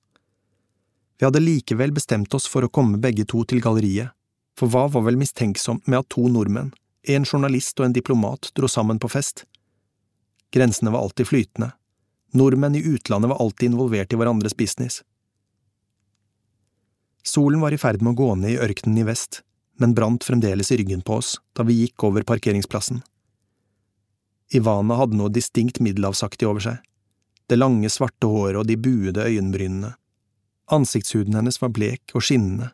[1.20, 4.14] Vi hadde likevel bestemt oss for å komme begge to til galleriet,
[4.58, 6.72] for hva var vel mistenksomt med at to nordmenn,
[7.08, 9.46] en journalist og en diplomat, dro sammen på fest?
[10.56, 11.74] Grensene var alltid flytende.
[12.32, 15.02] Nordmenn i utlandet var alltid involvert i hverandres business.
[17.24, 19.42] Solen var i ferd med å gå ned i ørkenen i vest,
[19.80, 23.02] men brant fremdeles i ryggen på oss da vi gikk over parkeringsplassen.
[24.54, 26.78] Ivana hadde noe distinkt middelhavsaktig over seg,
[27.50, 29.96] det lange, svarte håret og de buede øyenbrynene.
[30.70, 32.70] Ansiktshuden hennes var blek og skinnende,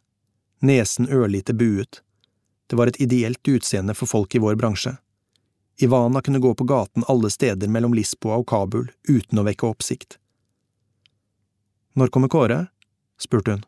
[0.59, 2.01] nesen ørlite buet.
[2.67, 4.97] Det var et ideelt utseende for folk i vår bransje.
[5.77, 10.17] Ivana kunne gå på gaten alle steder mellom Lisboa og Kabul uten å vekke oppsikt.
[11.95, 12.67] Når kommer Kåre?
[13.19, 13.65] spurte hun.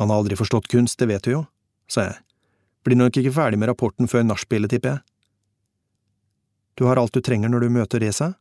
[0.00, 1.44] Han har aldri forstått kunst, det vet du jo,
[1.88, 2.18] sa jeg.
[2.84, 5.00] Blir nok ikke ferdig med rapporten før nachspielet, tipper jeg.
[6.78, 8.34] Du har alt du trenger når du møter Reza?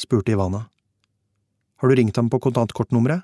[0.00, 0.66] spurte Ivana.
[1.78, 3.22] Har du ringt ham på kontantkortnummeret?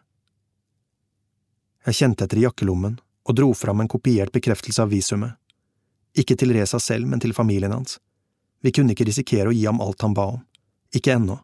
[1.85, 5.35] Jeg kjente etter i jakkelommen og dro fram en kopiert bekreftelse av visumet.
[6.15, 7.99] Ikke til Reza selv, men til familien hans.
[8.65, 10.41] Vi kunne ikke risikere å gi ham alt han ba om.
[10.97, 11.37] Ikke ennå.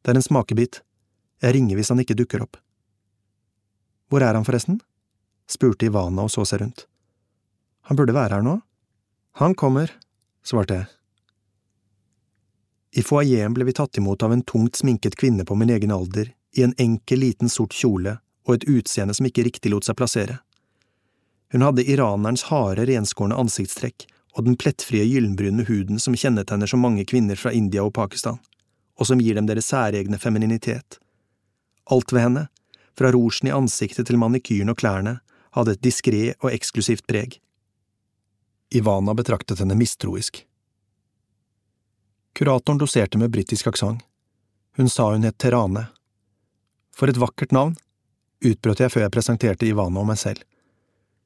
[0.00, 0.78] Det er en smakebit.
[1.44, 2.56] Jeg ringer hvis han ikke dukker opp.
[4.08, 4.80] Hvor er han forresten?
[5.52, 6.86] spurte Ivana og så seg rundt.
[7.90, 8.54] Han burde være her nå.
[9.42, 9.92] Han kommer,
[10.46, 10.88] svarte jeg.
[12.96, 16.32] I foajeen ble vi tatt imot av en tungt sminket kvinne på min egen alder,
[16.56, 18.16] i en enkel, liten sort kjole
[18.48, 20.40] og et utseende som ikke riktig lot seg plassere.
[21.52, 27.04] Hun hadde iranerens harde, renskårne ansiktstrekk og den plettfrie gyllenbrune huden som kjennetegner så mange
[27.08, 28.38] kvinner fra India og Pakistan,
[28.96, 30.98] og som gir dem deres særegne femininitet.
[31.90, 32.46] Alt ved henne,
[32.98, 35.18] fra rougen i ansiktet til manikyren og klærne,
[35.52, 37.38] hadde et diskré og eksklusivt preg.
[38.72, 40.46] Ivana betraktet henne mistroisk.
[42.32, 44.00] Kuratoren doserte med britisk aksent.
[44.76, 45.90] Hun sa hun het Terane.
[46.96, 47.74] For et vakkert navn,
[48.40, 50.40] utbrøt jeg før jeg presenterte Ivana og meg selv.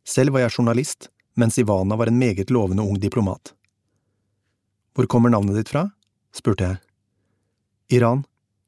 [0.07, 3.53] Selv var jeg journalist, mens Ivana var en meget lovende ung diplomat.
[4.97, 5.91] Hvor kommer navnet ditt fra?
[6.35, 6.81] spurte jeg.
[7.99, 8.25] Iran,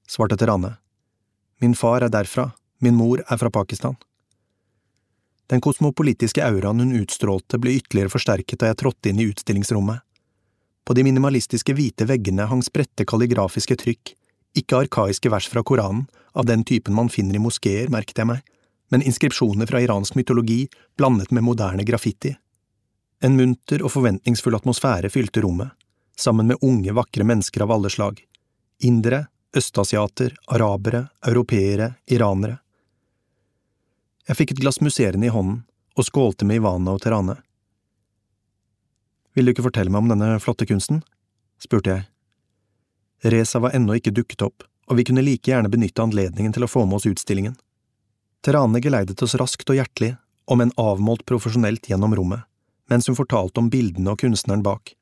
[0.09, 0.77] svarte Terane.
[1.61, 3.97] Min far er derfra, min mor er fra Pakistan.
[5.49, 10.05] Den kosmopolitiske auraen hun utstrålte ble ytterligere forsterket da jeg trådte inn i utstillingsrommet.
[10.85, 14.13] På de minimalistiske hvite veggene hang spredte kalligrafiske trykk,
[14.57, 16.07] ikke arkaiske vers fra Koranen,
[16.37, 18.45] av den typen man finner i moskeer, merket jeg meg,
[18.93, 20.67] men inskripsjoner fra iransk mytologi
[20.97, 22.35] blandet med moderne graffiti.
[23.25, 25.73] En munter og forventningsfull atmosfære fylte rommet,
[26.19, 28.21] sammen med unge, vakre mennesker av alle slag.
[28.87, 32.61] Indere, østasiater, arabere, europeere, iranere.
[34.29, 35.65] Jeg fikk et glass musserende i hånden
[35.99, 37.39] og skålte med Ivana og Terane.
[39.35, 41.01] Vil du ikke fortelle meg om denne flotte kunsten?
[41.59, 42.07] spurte jeg.
[43.33, 46.71] Reza var ennå ikke dukket opp, og vi kunne like gjerne benytte anledningen til å
[46.71, 47.57] få med oss utstillingen.
[48.47, 50.15] Terane geleidet oss raskt og hjertelig,
[50.47, 52.45] om enn avmålt profesjonelt gjennom rommet,
[52.89, 54.95] mens hun fortalte om bildene og kunstneren bak.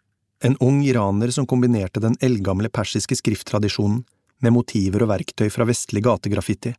[0.44, 4.02] En ung iraner som kombinerte den eldgamle persiske skrifttradisjonen
[4.44, 6.74] med motiver og verktøy fra vestlig gategraffiti.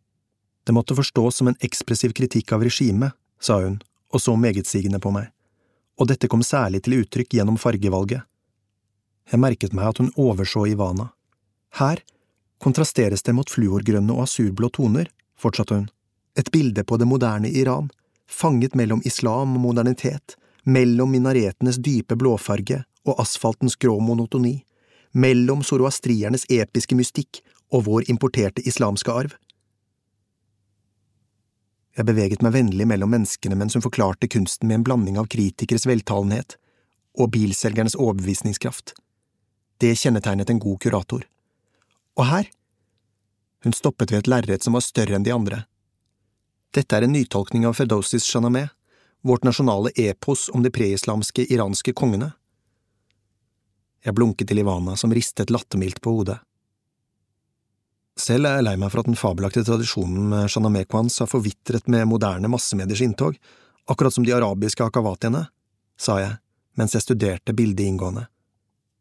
[0.67, 3.79] Det måtte forstås som en ekspressiv kritikk av regimet, sa hun
[4.13, 5.29] og så megetsigende på meg,
[5.99, 8.23] og dette kom særlig til uttrykk gjennom fargevalget.
[9.27, 11.09] Jeg merket meg at hun overså Ivana.
[11.79, 11.99] Her
[12.63, 15.87] kontrasteres det mot fluorgrønne og asurblå toner, fortsatte hun,
[16.39, 17.89] et bilde på det moderne Iran,
[18.27, 20.37] fanget mellom islam og modernitet,
[20.67, 24.65] mellom minaretenes dype blåfarge og asfaltens grå monotoni,
[25.15, 27.39] mellom zoroastriernes episke mystikk
[27.71, 29.35] og vår importerte islamske arv.
[31.97, 35.87] Jeg beveget meg vennlig mellom menneskene mens hun forklarte kunsten med en blanding av kritikeres
[35.89, 36.57] veltalenhet
[37.17, 38.93] og bilselgernes overbevisningskraft.
[39.81, 41.23] Det kjennetegnet en god kurator.
[42.19, 42.51] Og her?
[43.63, 45.63] Hun stoppet ved et lerret som var større enn de andre.
[46.75, 48.69] Dette er en nytolkning av Fedosis Shanameh,
[49.23, 52.31] vårt nasjonale epos om de preislamske iranske kongene.
[54.05, 56.37] Jeg blunket til Ivana, som ristet lattermildt på hodet.
[58.17, 62.07] Selv er jeg lei meg for at den fabelaktige tradisjonen med Shanamekwans har forvitret med
[62.09, 63.37] moderne massemediers inntog,
[63.85, 65.45] akkurat som de arabiske akavatiene,
[65.97, 66.37] sa jeg
[66.77, 68.27] mens jeg studerte bildet inngående.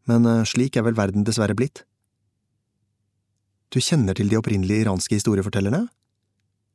[0.08, 1.84] Men eh, slik er vel verden dessverre blitt.
[3.72, 5.86] Du kjenner til de opprinnelige iranske historiefortellerne?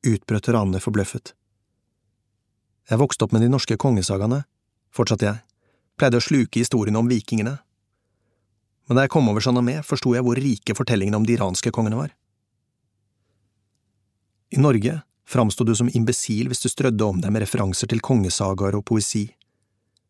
[0.01, 1.35] utbrøt Rane forbløffet.
[2.91, 4.41] Jeg vokste opp med de norske kongesagaene,
[4.91, 5.39] fortsatte jeg,
[5.95, 7.53] pleide å sluke historiene om vikingene.
[8.89, 12.01] Men da jeg kom over Shanamé, forsto jeg hvor rike fortellingene om de iranske kongene
[12.01, 12.11] var.
[14.51, 14.97] I Norge
[15.31, 19.29] framsto du som imbesil hvis du strødde om deg med referanser til kongesagaer og poesi,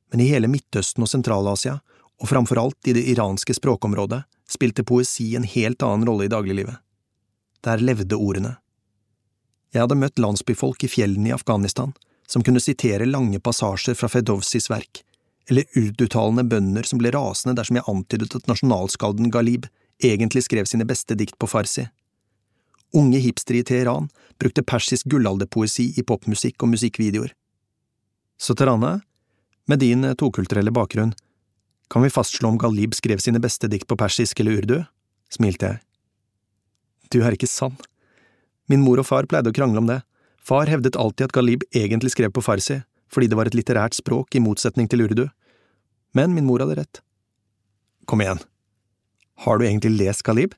[0.09, 1.77] men i hele Midtøsten og Sentral-Asia,
[2.21, 6.81] og framfor alt i det iranske språkområdet, spilte poesi en helt annen rolle i dagliglivet.
[7.61, 8.57] Der levde ordene.
[9.71, 11.93] Jeg hadde møtt landsbyfolk i fjellene i Afghanistan
[12.31, 15.03] som kunne sitere lange passasjer fra Fedovsis verk,
[15.49, 19.67] eller urduttalende bønder som ble rasende dersom jeg antydet at nasjonalskalden Galib
[20.01, 21.89] egentlig skrev sine beste dikt på farsi.
[22.95, 24.07] Unge hipstere i Teheran
[24.39, 27.33] brukte persisk gullalderpoesi i popmusikk og musikkvideoer.
[28.39, 29.01] Så Terane,
[29.67, 31.13] med din tokulturelle bakgrunn,
[31.91, 34.77] kan vi fastslå om Galib skrev sine beste dikt på persisk eller urdu?
[35.31, 35.79] smilte jeg.
[37.11, 37.75] Du er ikke sann.
[38.71, 39.99] Min mor og far pleide å krangle om det.
[40.41, 42.81] Far hevdet alltid at Galib egentlig skrev på farsi,
[43.11, 45.27] fordi det var et litterært språk i motsetning til urdu.
[46.17, 47.01] Men min mor hadde rett.
[48.09, 48.41] Kom igjen,
[49.45, 50.57] har du egentlig lest Galib?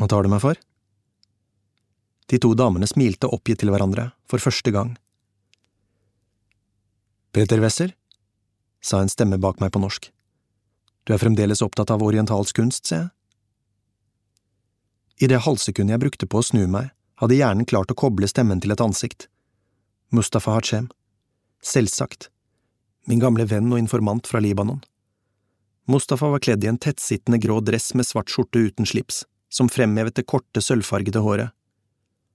[0.00, 0.58] Hva tar du meg for?
[2.30, 4.94] De to damene smilte oppgitt til hverandre, for første gang.
[7.34, 7.92] Peter Wesser,
[8.80, 10.08] sa en stemme bak meg på norsk.
[11.04, 13.10] Du er fremdeles opptatt av orientalsk kunst, ser jeg.
[15.20, 18.62] I det halvsekundet jeg brukte på å snu meg, hadde hjernen klart å koble stemmen
[18.64, 19.28] til et ansikt.
[20.10, 20.88] Mustafa Hachem.
[21.62, 22.30] Selvsagt.
[23.06, 24.80] Min gamle venn og informant fra Libanon.
[25.90, 30.16] Mustafa var kledd i en tettsittende grå dress med svart skjorte uten slips, som fremhevet
[30.16, 31.50] det korte, sølvfargede håret.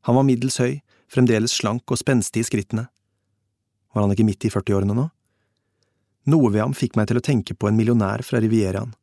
[0.06, 2.88] Han var middels høy, fremdeles slank og spenstig i skrittene.
[3.96, 5.08] Var han ikke midt i førtiårene nå?
[6.30, 8.94] Noe ved ham fikk meg til å tenke på en millionær fra Rivieraen.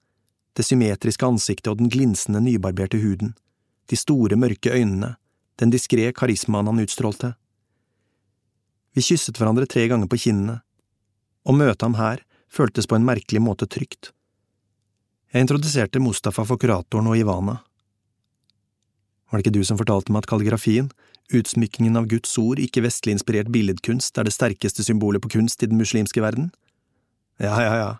[0.52, 3.32] Det symmetriske ansiktet og den glinsende, nybarberte huden,
[3.88, 5.14] de store, mørke øynene,
[5.62, 7.34] den diskré karismaen han utstrålte.
[8.92, 10.60] Vi kysset hverandre tre ganger på kinnene.
[11.46, 14.10] Å møte ham her føltes på en merkelig måte trygt.
[15.32, 17.62] Jeg introduserte Mustafa for kuratoren og Ivana.
[19.30, 20.90] Var det ikke du som fortalte meg at kalligrafien,
[21.32, 25.80] utsmykkingen av Guds ord, ikke-vestlig inspirert billedkunst, er det sterkeste symbolet på kunst i den
[25.80, 26.50] muslimske verden?
[27.40, 27.92] Ja, ja, ja.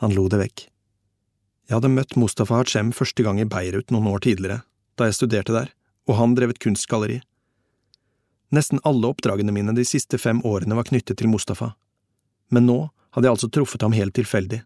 [0.00, 0.64] Han lo det vekk.
[1.68, 4.62] Jeg hadde møtt Mustafa Hachem første gang i Beirut noen år tidligere,
[4.96, 5.68] da jeg studerte der,
[6.10, 7.20] og han drev et kunstgalleri.
[8.50, 11.76] Nesten alle oppdragene mine de siste fem årene var knyttet til Mustafa,
[12.50, 12.80] men nå
[13.14, 14.64] hadde jeg altså truffet ham helt tilfeldig.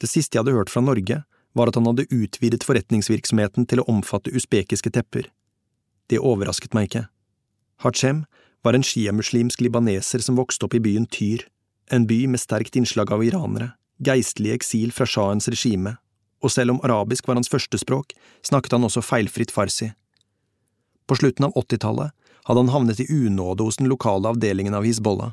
[0.00, 1.22] Det siste jeg hadde hørt fra Norge,
[1.56, 5.28] var at han hadde utvidet forretningsvirksomheten til å omfatte usbekiske tepper.
[6.08, 7.06] Det overrasket meg ikke.
[7.84, 8.24] Hachem
[8.64, 11.44] var en sjiamuslimsk libaneser som vokste opp i byen Tyr,
[11.92, 13.72] en by med sterkt innslag av iranere,
[14.02, 15.96] geistlig eksil fra shahens regime,
[16.42, 18.14] og selv om arabisk var hans førstespråk,
[18.46, 19.92] snakket han også feilfritt farsi.
[21.06, 22.12] På slutten av 80-tallet
[22.44, 25.32] hadde han havnet i unåde hos den lokale avdelingen av Hizbollah,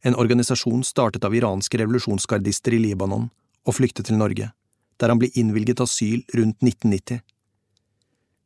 [0.00, 3.28] en organisasjon startet av iranske revolusjonsgardister i Libanon,
[3.66, 4.52] og flyktet til Norge,
[4.96, 7.20] der han ble innvilget asyl rundt 1990.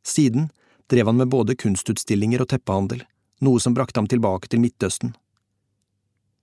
[0.03, 0.49] Siden
[0.91, 3.03] drev han med både kunstutstillinger og teppehandel,
[3.43, 5.13] noe som brakte ham tilbake til Midtøsten.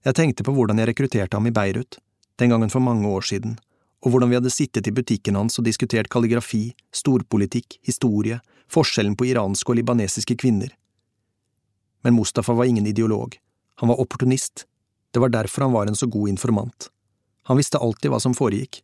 [0.06, 1.98] Jeg tenkte på hvordan jeg rekrutterte ham i Beirut,
[2.40, 3.58] den gangen for mange år siden,
[4.00, 8.40] og hvordan vi hadde sittet i butikken hans og diskutert kalligrafi, storpolitikk, historie,
[8.70, 10.72] forskjellen på iranske og libanesiske kvinner.
[12.04, 13.36] Men Mustafa var ingen ideolog,
[13.80, 14.66] han var opportunist,
[15.12, 16.88] det var derfor han var en så god informant.
[17.48, 18.82] Han visste alltid hva som foregikk.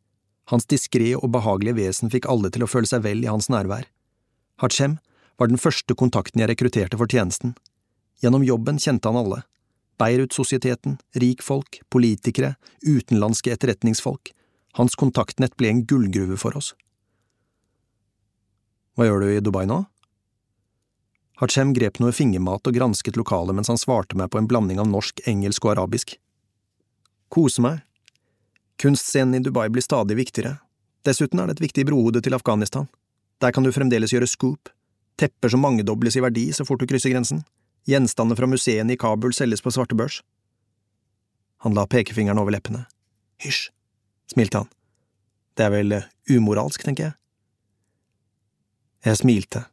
[0.50, 3.86] Hans diskré og behagelige vesen fikk alle til å føle seg vel i hans nærvær.
[4.62, 4.98] Hachem
[5.38, 7.54] var den første kontakten jeg rekrutterte for tjenesten.
[8.22, 9.42] Gjennom jobben kjente han alle,
[10.00, 12.54] Beirut-sosieteten, rikfolk, politikere,
[12.84, 14.32] utenlandske etterretningsfolk.
[14.77, 16.74] Hans kontaktnett ble en gullgruve for oss.
[18.97, 19.83] Hva gjør du i Dubai nå?
[21.41, 24.89] Hachem grep noe fingermat og gransket lokalet mens han svarte meg på en blanding av
[24.89, 26.14] norsk, engelsk og arabisk.
[27.33, 27.83] Kose meg.
[28.81, 30.59] Kunstscenen i Dubai blir stadig viktigere.
[31.05, 32.89] Dessuten er det et viktig brohode til Afghanistan.
[33.41, 34.72] Der kan du fremdeles gjøre scoop,
[35.20, 37.45] tepper som mangedobles i verdi så fort du krysser grensen.
[37.89, 40.22] Gjenstander fra museene i Kabul selges på svartebørs.
[41.64, 42.87] Han la pekefingeren over leppene.
[43.45, 43.70] Hysj,
[44.31, 44.70] smilte han.
[45.57, 47.16] Det er vel eh, umoralsk, tenker jeg.
[49.07, 49.64] Jeg smilte.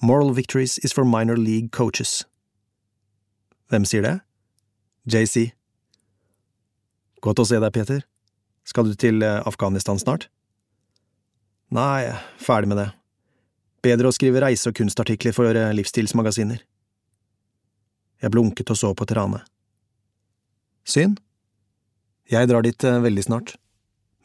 [0.00, 2.22] Moral victories is for minor league coaches.
[3.68, 4.14] Hvem sier det?
[5.08, 5.50] JC.
[7.20, 8.04] Godt å se deg, Peter.
[8.68, 10.28] Skal du til eh, Afghanistan snart?
[11.74, 12.08] Nei,
[12.40, 12.88] ferdig med det.
[13.84, 16.62] Bedre å skrive reise- og kunstartikler for eh, livsstilsmagasiner.
[18.22, 19.42] Jeg blunket og så på Terane.
[20.88, 21.20] Synd.
[22.28, 23.54] Jeg drar dit eh, veldig snart,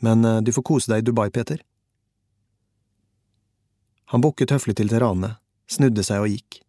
[0.03, 1.61] men eh, du får kose deg i Dubai, Peter.
[4.11, 5.37] Han bukket høflig til Terane,
[5.71, 6.59] snudde seg og gikk.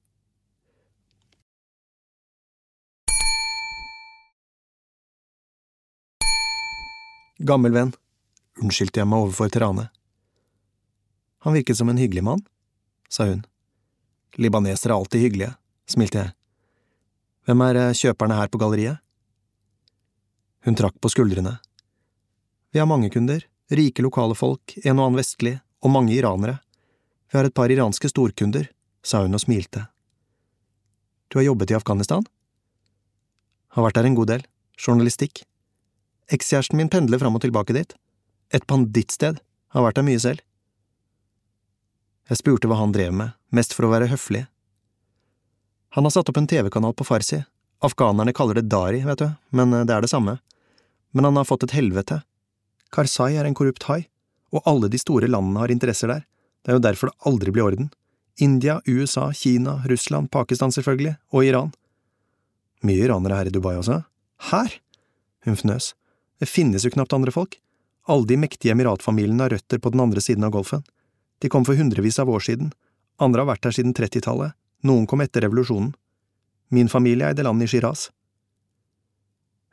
[7.45, 7.91] Gammel venn,
[8.63, 9.89] unnskyldte jeg meg overfor Terane.
[11.45, 12.47] Han virket som en hyggelig mann,
[13.11, 13.43] sa hun.
[14.39, 15.57] Libanesere er alltid hyggelige,
[15.91, 16.37] smilte jeg.
[17.45, 19.04] Hvem er eh, kjøperne her på galleriet?
[20.65, 21.59] Hun trakk på skuldrene.
[22.73, 26.59] Vi har mange kunder, rike lokale folk, en og annen vestlig, og mange iranere.
[27.31, 28.71] Vi har et par iranske storkunder,
[29.05, 29.87] sa hun og smilte.
[31.29, 32.25] Du har jobbet i Afghanistan?
[33.77, 34.47] Har vært der en god del.
[34.81, 35.45] Journalistikk.
[36.33, 37.93] Ekskjæresten min pendler fram og tilbake dit.
[38.55, 39.43] Et bandittsted.
[39.75, 40.41] Har vært der mye selv.
[42.31, 44.47] Jeg spurte hva han drev med, mest for å være høflig,
[45.95, 47.45] han har satt opp en TV-kanal på farsi.
[47.87, 50.41] Afghanerne kaller det dari, vet du, men eh, det er det samme.
[51.15, 52.21] Men han har fått et helvete.
[52.95, 54.05] Karzai er en korrupt hai,
[54.55, 56.25] og alle de store landene har interesser der.
[56.63, 57.91] Det er jo derfor det aldri blir orden.
[58.43, 61.75] India, USA, Kina, Russland, Pakistan selvfølgelig, og Iran.
[62.83, 64.03] Mye iranere her i Dubai også.
[64.51, 64.79] Her?
[65.47, 65.93] Hun fnøs.
[66.41, 67.61] Det finnes jo knapt andre folk.
[68.11, 70.83] Alle de mektige emiratfamiliene har røtter på den andre siden av golfen.
[71.41, 72.73] De kom for hundrevis av år siden.
[73.23, 74.57] Andre har vært her siden trettitallet.
[74.85, 75.95] Noen kom etter revolusjonen.
[76.75, 78.11] Min familie eide land i Shiraz.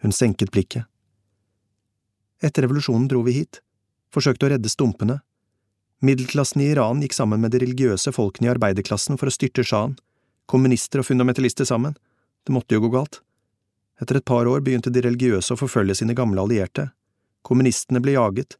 [0.02, 0.86] Hun senket blikket.
[2.42, 3.62] Etter revolusjonen dro vi hit,
[4.14, 5.20] forsøkte å redde stumpene.
[6.02, 9.94] Middelklassen i Iran gikk sammen med de religiøse folkene i arbeiderklassen for å styrte sjahen,
[10.50, 11.94] kommunister og fundamentalister sammen,
[12.46, 13.22] det måtte jo gå galt.
[14.02, 16.89] Etter et par år begynte de religiøse å forfølge sine gamle allierte,
[17.46, 18.58] kommunistene ble jaget,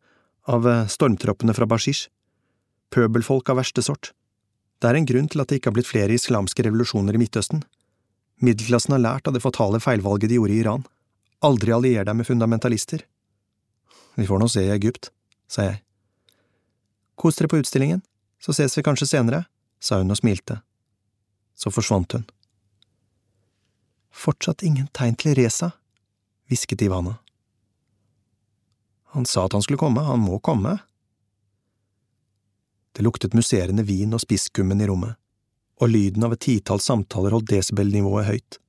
[0.50, 2.08] av eh, stormtroppene fra Bashish,
[2.94, 4.12] pøbelfolk av verste sort.
[4.82, 7.62] Det er en grunn til at det ikke har blitt flere islamske revolusjoner i Midtøsten.
[8.42, 10.86] Middelklassen har lært av det fatale feilvalget de gjorde i Iran.
[11.46, 13.04] Aldri allier deg med fundamentalister.
[14.22, 15.09] Vi får nå se i Egypt,
[15.49, 15.80] sa jeg.
[17.17, 18.03] Kos dere på utstillingen,
[18.38, 19.47] så ses vi kanskje senere,
[19.82, 20.59] sa hun og smilte.
[21.57, 22.28] Så forsvant hun.
[24.13, 25.72] Fortsatt ingen tegn til Reza,
[26.45, 27.15] hvisket Ivana.
[29.17, 30.78] Han sa at han skulle komme, han må komme.
[32.93, 35.17] Det luktet musserende vin og spisskummen i rommet,
[35.82, 38.61] og lyden av et titalls samtaler holdt desibelnivået høyt.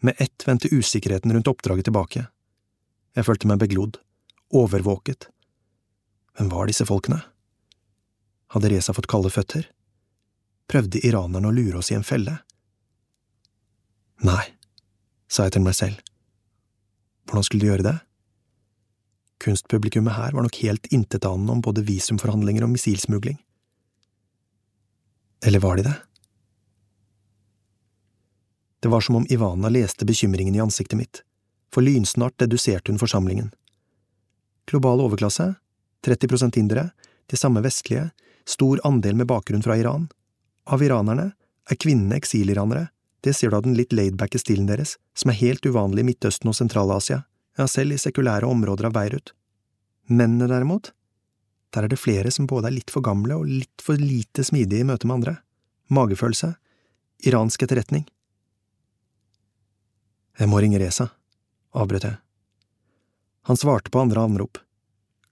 [0.00, 2.30] Med ett vendte usikkerheten rundt oppdraget tilbake.
[3.12, 4.00] Jeg følte meg beglodd,
[4.54, 5.28] overvåket.
[6.36, 7.20] Hvem var disse folkene?
[8.54, 9.66] Hadde Reza fått kalde føtter?
[10.68, 12.38] Prøvde iranerne å lure oss i en felle?
[14.24, 14.44] Nei,
[15.28, 16.00] sa jeg til meg selv.
[17.28, 17.96] Hvordan skulle de gjøre det?
[19.44, 23.38] Kunstpublikummet her var nok helt intetanende om både visumforhandlinger og missilsmugling.
[25.46, 25.94] Eller var de det?
[28.80, 31.22] Det var som om Ivana leste bekymringen i ansiktet mitt,
[31.74, 33.52] for lynsnart deduserte hun forsamlingen.
[34.68, 35.54] Global overklasse,
[36.04, 36.90] 30 prosent indere,
[37.26, 38.10] de samme vestlige,
[38.44, 40.08] stor andel med bakgrunn fra Iran.
[40.68, 41.30] Av iranerne
[41.70, 42.88] er kvinnene eksiliranere,
[43.24, 46.52] det ser du av den litt laidbacke stilen deres, som er helt uvanlig i Midtøsten
[46.52, 47.22] og Sentral-Asia,
[47.58, 49.32] ja, selv i sekulære områder av Beirut.
[50.08, 50.92] Mennene, derimot,
[51.74, 54.84] der er det flere som både er litt for gamle og litt for lite smidige
[54.84, 55.36] i møte med andre.
[55.92, 56.54] Magefølelse,
[57.28, 58.06] iransk etterretning.
[60.38, 61.10] Jeg må ringe Reza,
[61.74, 62.20] avbrøt jeg.
[63.48, 64.58] Han svarte på andre anrop.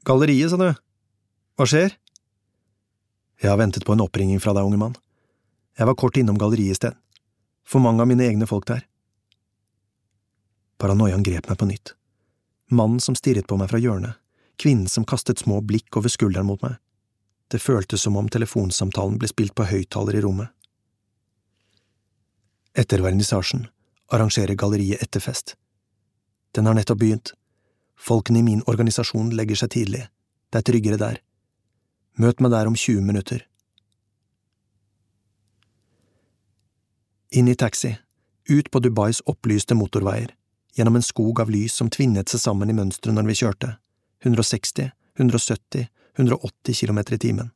[0.09, 0.71] Galleriet, sa du.
[1.61, 1.93] Hva skjer?
[3.43, 4.97] Jeg har ventet på en oppringing fra deg, unge mann.
[5.77, 6.97] Jeg var kort innom galleriet i sted.
[7.69, 8.87] For mange av mine egne folk der.
[10.81, 11.93] Paranoiaen grep meg på nytt.
[12.73, 14.17] Mannen som stirret på meg fra hjørnet,
[14.57, 16.81] kvinnen som kastet små blikk over skulderen mot meg.
[17.53, 20.49] Det føltes som om telefonsamtalen ble spilt på høyttaler i rommet.
[22.73, 23.69] Etter vernissasjen
[24.09, 25.59] arrangerer galleriet etterfest.
[26.57, 27.37] Den har nettopp begynt.
[27.97, 30.07] Folkene i min organisasjon legger seg tidlig.
[30.53, 31.21] Det er tryggere der.
[32.21, 33.43] Møt meg der om 20 minutter.
[37.37, 37.97] Inn i taxi,
[38.49, 40.31] ut på Dubais opplyste motorveier,
[40.77, 43.75] gjennom en skog av lys som tvinnet seg sammen i mønsteret når vi kjørte,
[44.25, 47.51] 160, 170, 180 km i timen.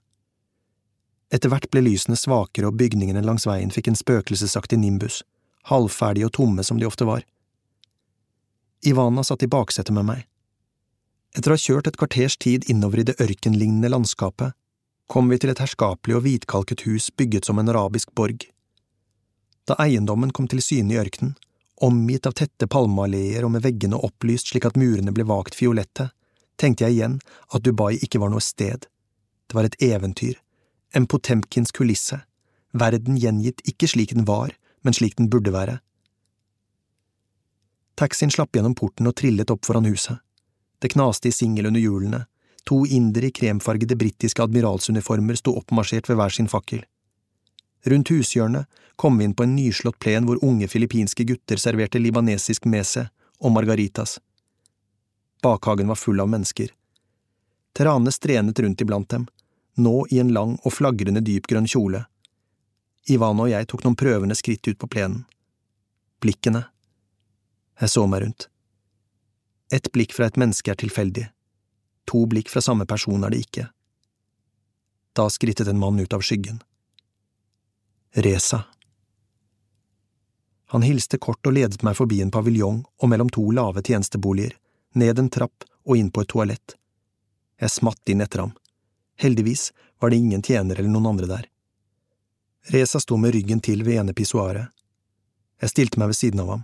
[1.30, 5.22] Etter hvert ble lysene svakere og bygningene langs veien fikk en spøkelsesaktig nimbus,
[5.70, 7.22] halvferdige og tomme som de ofte var.
[8.86, 10.22] Ivana satt i baksetet med meg.
[11.36, 14.56] Etter å ha kjørt et kvarters tid innover i det ørkenlignende landskapet,
[15.10, 18.46] kom vi til et herskapelig og hvitkalket hus bygget som en arabisk borg.
[19.68, 21.36] Da eiendommen kom til syne i ørkenen,
[21.80, 26.10] omgitt av tette palmealleer og med veggene opplyst slik at murene ble vagt fiolette,
[26.60, 27.20] tenkte jeg igjen
[27.52, 28.88] at Dubai ikke var noe sted.
[29.48, 30.40] Det var et eventyr,
[30.96, 32.20] en Potemkins kulisse,
[32.72, 34.52] verden gjengitt ikke slik den var,
[34.82, 35.80] men slik den burde være.
[38.00, 40.22] Taxien slapp gjennom porten og trillet opp foran huset.
[40.80, 42.22] Det knaste i singel under hjulene,
[42.64, 46.80] to indere i kremfargede britiske admiralsuniformer sto oppmarsjert ved hver sin fakkel.
[47.84, 52.64] Rundt hushjørnet kom vi inn på en nyslått plen hvor unge filippinske gutter serverte libanesisk
[52.64, 53.04] mese
[53.36, 54.16] og margaritas.
[55.44, 56.72] Bakhagen var full av mennesker.
[57.76, 59.28] Terane strenet rundt iblant dem,
[59.76, 62.06] nå i en lang og flagrende dypgrønn kjole.
[63.12, 65.26] Ivana og jeg tok noen prøvende skritt ut på plenen.
[66.24, 66.69] Blikkene.
[67.80, 68.48] Jeg så meg rundt.
[69.72, 71.28] Ett blikk fra et menneske er tilfeldig.
[72.10, 73.68] To blikk fra samme person er det ikke.
[75.16, 76.60] Da skrittet en mann ut av skyggen.
[78.12, 78.64] Reza.
[80.74, 84.52] Han hilste kort og ledet meg forbi en paviljong og mellom to lave tjenesteboliger,
[84.94, 86.76] ned en trapp og inn på et toalett.
[87.60, 88.52] Jeg smatt inn etter ham.
[89.20, 89.70] Heldigvis
[90.00, 91.48] var det ingen tjenere eller noen andre der.
[92.70, 94.68] Reza sto med ryggen til ved ene pissoaret.
[95.60, 96.62] Jeg stilte meg ved siden av ham,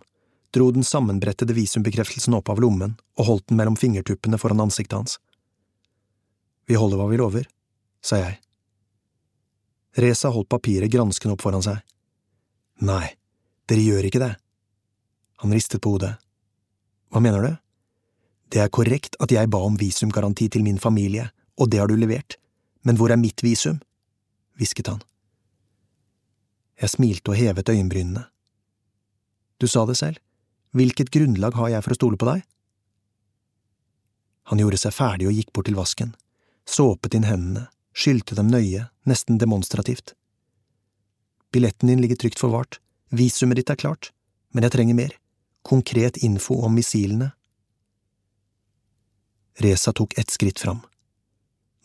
[0.54, 5.18] dro den sammenbrettede visumbekreftelsen opp av lommen og holdt den mellom fingertuppene foran ansiktet hans.
[6.66, 7.46] Vi holder hva vi lover,
[8.02, 8.38] sa jeg.
[9.96, 11.78] Reza holdt papiret granskende opp foran seg.
[12.84, 13.14] Nei,
[13.70, 14.34] dere gjør ikke det.
[15.42, 16.16] Han ristet på hodet.
[17.12, 17.52] Hva mener du?
[18.52, 21.96] Det er korrekt at jeg ba om visumgaranti til min familie, og det har du
[21.96, 22.36] levert,
[22.84, 23.80] men hvor er mitt visum?
[24.56, 25.02] hvisket han.
[26.80, 28.22] Jeg smilte og hevet øyenbrynene.
[29.60, 30.20] Du sa det selv,
[30.76, 32.44] hvilket grunnlag har jeg for å stole på deg?
[34.50, 36.12] Han gjorde seg ferdig og gikk bort til vasken,
[36.68, 37.66] såpet inn hendene,
[37.96, 40.12] skylte dem nøye, nesten demonstrativt.
[41.54, 42.78] Billetten din ligger trygt forvart,
[43.10, 44.12] visumet ditt er klart,
[44.52, 45.16] men jeg trenger mer,
[45.66, 47.32] konkret info om missilene.
[49.64, 50.84] Reza tok ett skritt fram.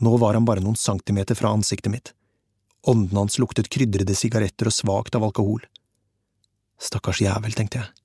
[0.03, 2.13] Nå var han bare noen centimeter fra ansiktet mitt.
[2.81, 5.63] Ånden hans luktet krydrede sigaretter og svakt av alkohol.
[6.81, 8.00] Stakkars jævel, tenkte jeg.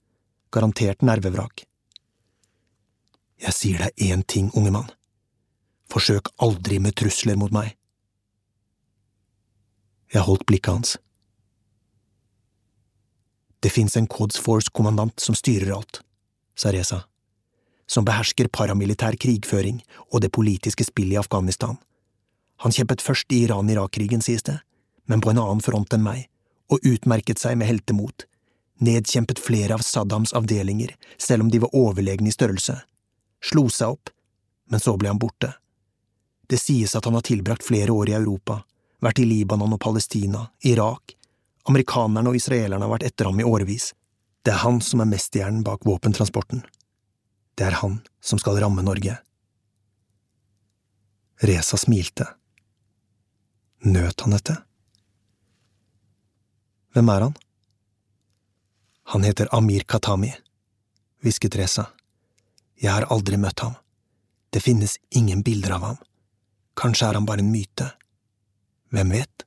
[0.57, 1.67] Garantert nervevrak.
[3.45, 4.93] Jeg sier deg én ting, unge mann.
[5.93, 7.75] Forsøk aldri med trusler mot meg.
[10.15, 10.93] Jeg holdt blikket hans.
[13.61, 16.01] Det fins en Cods Force-kommandant som styrer alt,
[16.57, 17.03] sa Reza,
[17.85, 21.77] som behersker paramilitær krigføring og det politiske spillet i Afghanistan.
[22.65, 24.57] Han kjempet først i Iran-Irak-krigen, sies det,
[25.05, 26.31] men på en annen front enn meg,
[26.73, 28.25] og utmerket seg med heltemot,
[28.79, 32.81] nedkjempet flere av Saddams avdelinger, selv om de var overlegne i størrelse,
[33.45, 34.11] slo seg opp,
[34.71, 35.53] men så ble han borte.
[36.47, 38.61] Det sies at han har tilbrakt flere år i Europa,
[39.03, 41.17] vært i Libanon og Palestina, Irak,
[41.69, 43.93] amerikanerne og israelerne har vært etter ham i årevis.
[44.43, 46.63] Det er han som er mesterhjernen bak våpentransporten.
[47.57, 49.17] Det er han som skal ramme Norge.
[51.43, 52.29] Reza smilte.
[53.85, 54.57] Nøt han dette?
[56.95, 57.35] Hvem er han?
[59.09, 60.35] Han heter Amir Katami,
[61.23, 61.87] hvisket Reza.
[62.75, 63.77] Jeg har aldri møtt ham.
[64.51, 66.01] Det finnes ingen bilder av ham.
[66.75, 67.87] Kanskje er han bare en myte.
[68.91, 69.47] Hvem vet?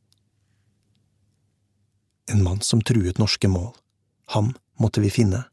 [2.31, 3.73] En mann som truet norske mål.
[4.31, 5.43] Ham måtte vi finne.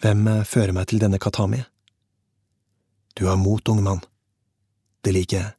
[0.00, 1.60] Hvem eh, fører meg til denne Katami?
[3.20, 4.00] Du har mot, unge mann.
[5.04, 5.54] Det liker jeg,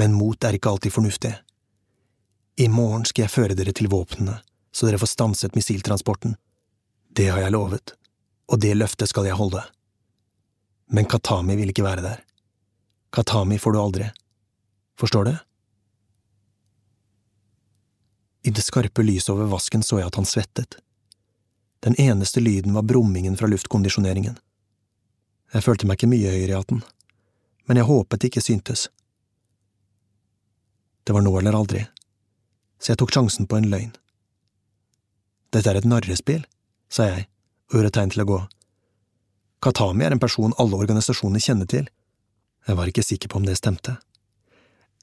[0.00, 1.36] men mot er ikke alltid fornuftig.
[2.56, 4.40] I morgen skal jeg føre dere til våpnene,
[4.72, 6.36] så dere får stanset missiltransporten.
[7.14, 7.98] Det har jeg lovet
[8.48, 9.62] og det løftet skal jeg holde.
[10.88, 12.24] Men Katami vil ikke være der.
[13.12, 14.08] Katami får du aldri.
[14.98, 15.34] Forstår du?
[18.48, 20.78] I det skarpe lyset over vasken så jeg at han svettet.
[21.84, 24.38] Den eneste lyden var brummingen fra luftkondisjoneringen.
[25.52, 26.80] Jeg følte meg ikke mye høyere i hatten,
[27.68, 28.88] men jeg håpet det ikke syntes.
[31.04, 31.84] Det var nå eller aldri,
[32.80, 33.94] så jeg tok sjansen på en løgn.
[35.54, 36.42] Dette er et narrespill,
[36.92, 37.28] sa jeg
[37.68, 38.38] og gjorde tegn til å gå.
[39.64, 41.88] Katami er en person alle organisasjoner kjenner til.
[42.68, 43.96] Jeg var ikke sikker på om det stemte.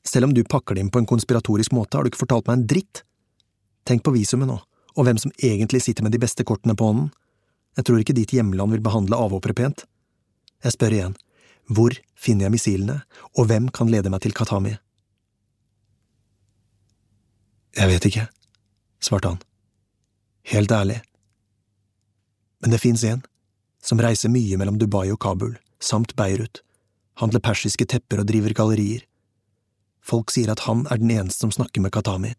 [0.05, 2.59] Selv om du pakker det inn på en konspiratorisk måte, har du ikke fortalt meg
[2.59, 3.01] en dritt.
[3.89, 4.59] Tenk på visumet nå,
[4.95, 7.09] og hvem som egentlig sitter med de beste kortene på hånden.
[7.75, 9.83] Jeg tror ikke ditt hjemland vil behandle avhoppere pent.
[10.63, 11.17] Jeg spør igjen,
[11.67, 13.01] hvor finner jeg missilene,
[13.33, 14.77] og hvem kan lede meg til Katami?
[17.75, 18.29] Jeg vet ikke,
[19.03, 19.41] svarte han.
[20.45, 21.01] Helt ærlig,
[22.65, 23.19] men det fins en,
[23.85, 26.63] som reiser mye mellom Dubai og Kabul, samt Beirut,
[27.21, 29.03] handler persiske tepper og driver gallerier.
[30.01, 32.33] Folk sier at han er den eneste som snakker med Katami.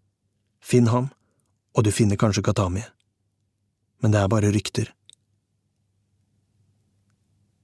[0.58, 1.12] Finn ham,
[1.78, 2.82] og du finner kanskje Katami.
[4.02, 4.90] Men det er bare rykter.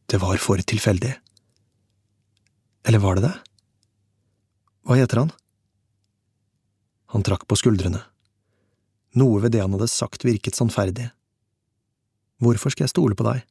[0.07, 1.17] Det var for tilfeldig.
[2.87, 3.35] Eller var det det?
[4.87, 5.35] Hva heter han?
[7.15, 8.03] Han trakk på skuldrene.
[9.19, 11.11] Noe ved det han hadde sagt virket sannferdig.
[12.43, 13.43] Hvorfor skal jeg stole på deg?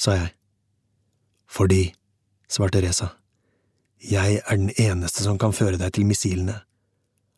[0.00, 0.30] sa jeg.
[1.46, 1.82] Fordi,
[2.50, 3.12] svarte Reza,
[4.02, 6.56] jeg er den eneste som kan føre deg til missilene.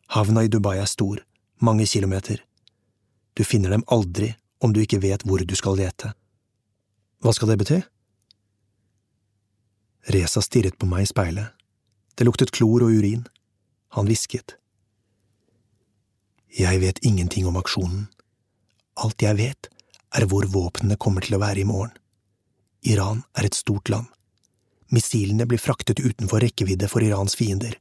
[0.09, 1.19] Havna i Dubai er stor,
[1.61, 2.41] mange kilometer.
[3.37, 4.33] Du finner dem aldri
[4.63, 6.13] om du ikke vet hvor du skal lete.
[7.21, 7.79] Hva skal det bety?
[10.13, 11.53] Reza stirret på meg i speilet.
[12.17, 13.27] Det luktet klor og urin.
[13.93, 14.55] Han hvisket.
[16.55, 18.07] Jeg vet ingenting om aksjonen.
[18.95, 19.67] Alt jeg vet,
[20.15, 21.91] er hvor våpnene kommer til å være i morgen.
[22.87, 24.07] Iran er et stort land.
[24.93, 27.75] Missilene blir fraktet utenfor rekkevidde for Irans fiender.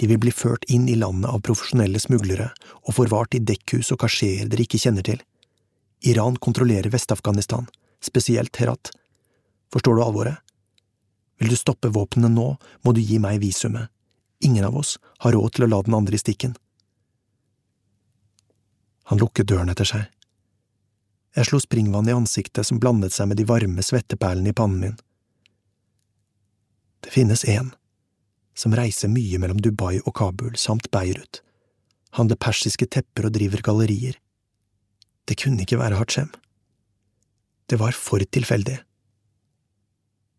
[0.00, 2.48] De vil bli ført inn i landet av profesjonelle smuglere
[2.82, 5.20] og forvart i dekkhus og kasjeer dere ikke kjenner til.
[6.02, 7.68] Iran kontrollerer Vest-Afghanistan,
[8.02, 8.90] spesielt Herat.
[9.72, 10.42] Forstår du alvoret?
[11.38, 12.48] Vil du stoppe våpnene nå,
[12.82, 13.88] må du gi meg visumet.
[14.44, 16.58] Ingen av oss har råd til å la den andre i stikken.
[19.10, 20.04] Han lukket døren etter seg.
[21.34, 24.98] Jeg slo springvann i ansiktet som blandet seg med de varme svetteperlene i pannen min.
[27.04, 27.72] Det finnes en
[28.54, 31.42] som reiser mye mellom Dubai og Kabul samt Beirut,
[32.14, 34.14] handler persiske tepper og driver gallerier.
[35.26, 36.30] Det kunne ikke være Hatsjem.
[37.66, 38.78] Det var for tilfeldig.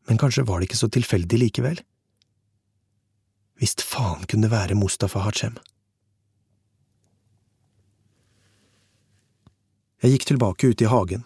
[0.07, 1.81] Men kanskje var det ikke så tilfeldig likevel?
[3.59, 5.57] Visst faen kunne det være Mustafa Hatsjem.
[10.05, 11.23] Jeg gikk tilbake ut i hagen,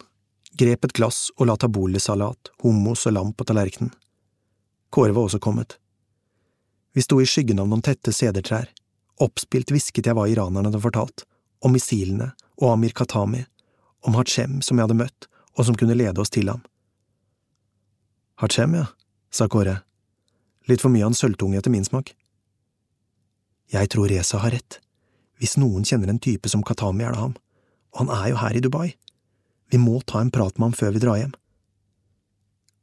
[0.56, 3.90] grep et glass og la tabbouleh-salat, hummus og lam på tallerkenen.
[4.88, 5.74] Kåre var også kommet.
[6.96, 8.70] Vi sto i skyggen av noen tette sedertrær.
[9.20, 11.26] Oppspilt hvisket jeg hva iranerne hadde fortalt,
[11.60, 13.42] om missilene og Amir Katami,
[14.08, 15.28] om Hachem som jeg hadde møtt,
[15.60, 16.64] og som kunne lede oss til ham.
[18.40, 18.86] Hachem, ja,
[19.28, 19.82] sa Kåre.
[20.72, 22.14] Litt for mye av en sølvtunge etter min smak.
[23.76, 24.80] Jeg tror Reza har rett.
[25.36, 27.36] Hvis noen kjenner en type som Katami, er det ham,
[27.98, 28.88] han er jo her i Dubai.
[29.70, 31.34] Vi må ta en prat med ham før vi drar hjem.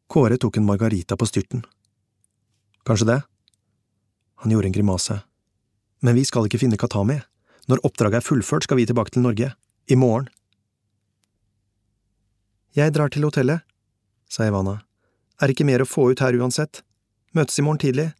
[0.07, 1.65] Kåre tok en margarita på styrten.
[2.87, 3.21] Kanskje det?
[4.43, 5.21] Han gjorde en grimase.
[5.99, 7.19] Men vi skal ikke finne Katami.
[7.67, 9.51] Når oppdraget er fullført, skal vi tilbake til Norge.
[9.87, 10.29] I morgen.
[12.75, 13.63] Jeg drar til hotellet,
[14.29, 14.81] sa Ivana.
[15.41, 16.83] Er ikke mer å få ut her uansett.
[17.35, 18.11] Møtes i morgen tidlig.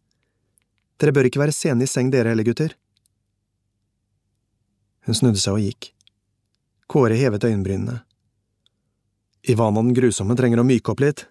[0.98, 2.74] Dere bør ikke være sene i seng dere heller, gutter.
[5.06, 5.92] Hun snudde seg og gikk.
[6.88, 8.00] Kåre hevet øyenbrynene.
[9.42, 11.26] Ivana den grusomme trenger å myke opp litt.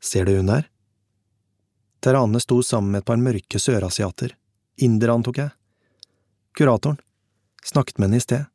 [0.00, 0.70] Ser du hun der?
[2.00, 4.32] Terane sto sammen med et par mørke sørasiater.
[4.80, 5.52] Inder, antok jeg.
[6.56, 6.96] Kuratoren.
[7.60, 8.46] Snakket med henne i sted.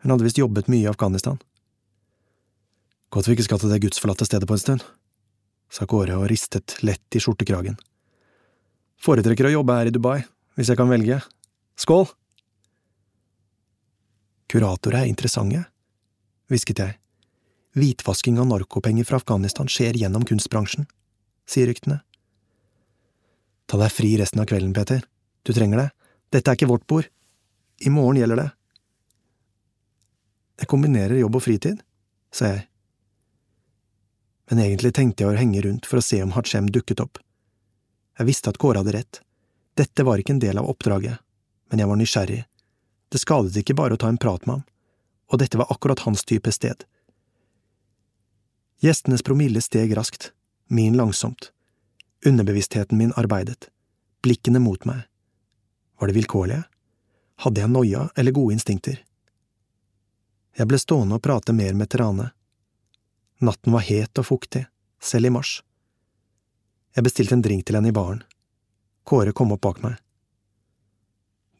[0.00, 1.36] Hun hadde visst jobbet mye i Afghanistan.
[3.12, 4.86] Godt vi ikke skal til det gudsforlatte stedet på en stund,
[5.68, 7.76] sa Kåre og ristet lett i skjortekragen.
[9.02, 10.22] Foretrekker å jobbe her i Dubai,
[10.56, 11.20] hvis jeg kan velge.
[11.80, 12.06] Skål!
[14.50, 15.62] Kuratorer er interessante,
[16.50, 16.96] hvisket jeg.
[17.78, 20.88] Hvitvasking av narkopenger fra Afghanistan skjer gjennom kunstbransjen,
[21.46, 22.00] sier ryktene.
[23.70, 25.04] Ta deg fri resten av kvelden, Peter.
[25.46, 25.86] Du trenger det.
[26.34, 27.06] Dette er ikke vårt bord.
[27.78, 28.48] I morgen gjelder det.
[30.60, 31.78] Jeg kombinerer jobb og fritid,
[32.34, 32.66] sa jeg.
[34.50, 37.22] Men egentlig tenkte jeg å henge rundt for å se om Hachem dukket opp.
[38.18, 39.22] Jeg visste at Kåre hadde rett.
[39.78, 41.22] Dette var ikke en del av oppdraget,
[41.70, 42.42] men jeg var nysgjerrig.
[43.10, 44.64] Det skadet ikke bare å ta en prat med ham,
[45.30, 46.86] og dette var akkurat hans type sted.
[48.80, 50.30] Gjestenes promille steg raskt,
[50.70, 51.50] min langsomt.
[52.26, 53.68] Underbevisstheten min arbeidet.
[54.22, 55.02] Blikkene mot meg.
[56.00, 56.64] Var det vilkårlige?
[57.44, 59.02] Hadde jeg noia eller gode instinkter?
[60.56, 62.30] Jeg ble stående og prate mer med Terane.
[63.40, 64.66] Natten var het og fuktig,
[65.00, 65.60] selv i mars.
[66.96, 68.22] Jeg bestilte en drink til henne i baren.
[69.08, 69.96] Kåre kom opp bak meg.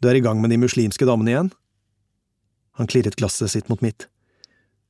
[0.01, 1.51] Du er i gang med de muslimske damene igjen?
[2.81, 4.06] Han klirret glasset sitt mot mitt.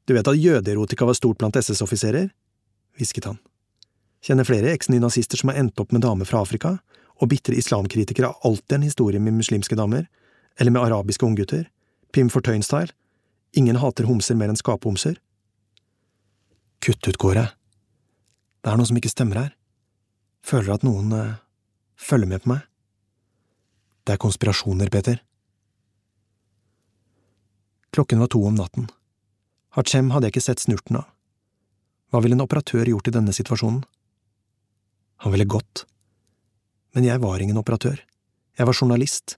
[0.06, 2.30] Du vet at jødeerotika var stort blant SS-offiserer?
[2.98, 3.38] hvisket han.
[4.22, 6.76] Kjenner flere eks-nynazister som har endt opp med damer fra Afrika,
[7.20, 10.06] og bitre islamkritikere har alltid en historie med muslimske damer,
[10.60, 11.66] eller med arabiske unggutter,
[12.12, 12.92] Pim for Tøyen-style,
[13.56, 15.16] ingen hater homser mer enn skaphomser.
[16.82, 17.50] Kutt ut, Kåre.
[18.60, 19.52] Det er noe som ikke stemmer her.
[20.44, 21.38] Føler at noen uh,
[21.96, 22.66] følger med på meg.
[24.05, 25.20] Det er konspirasjoner, Peter.
[27.93, 28.89] Klokken var to om natten.
[29.77, 31.09] Hachem hadde jeg ikke sett snurten av.
[32.10, 33.82] Hva ville en operatør gjort i denne situasjonen?
[35.22, 35.85] Han ville gått.
[36.94, 38.01] Men jeg var ingen operatør.
[38.59, 39.36] Jeg var journalist.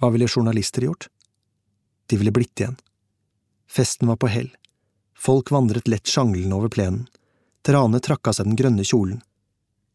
[0.00, 1.08] Hva ville journalister gjort?
[2.06, 2.78] De ville blitt igjen.
[3.68, 4.48] Festen var på hell.
[5.16, 7.08] Folk vandret lett sjanglende over plenen.
[7.66, 9.20] Terane trakk av seg den grønne kjolen.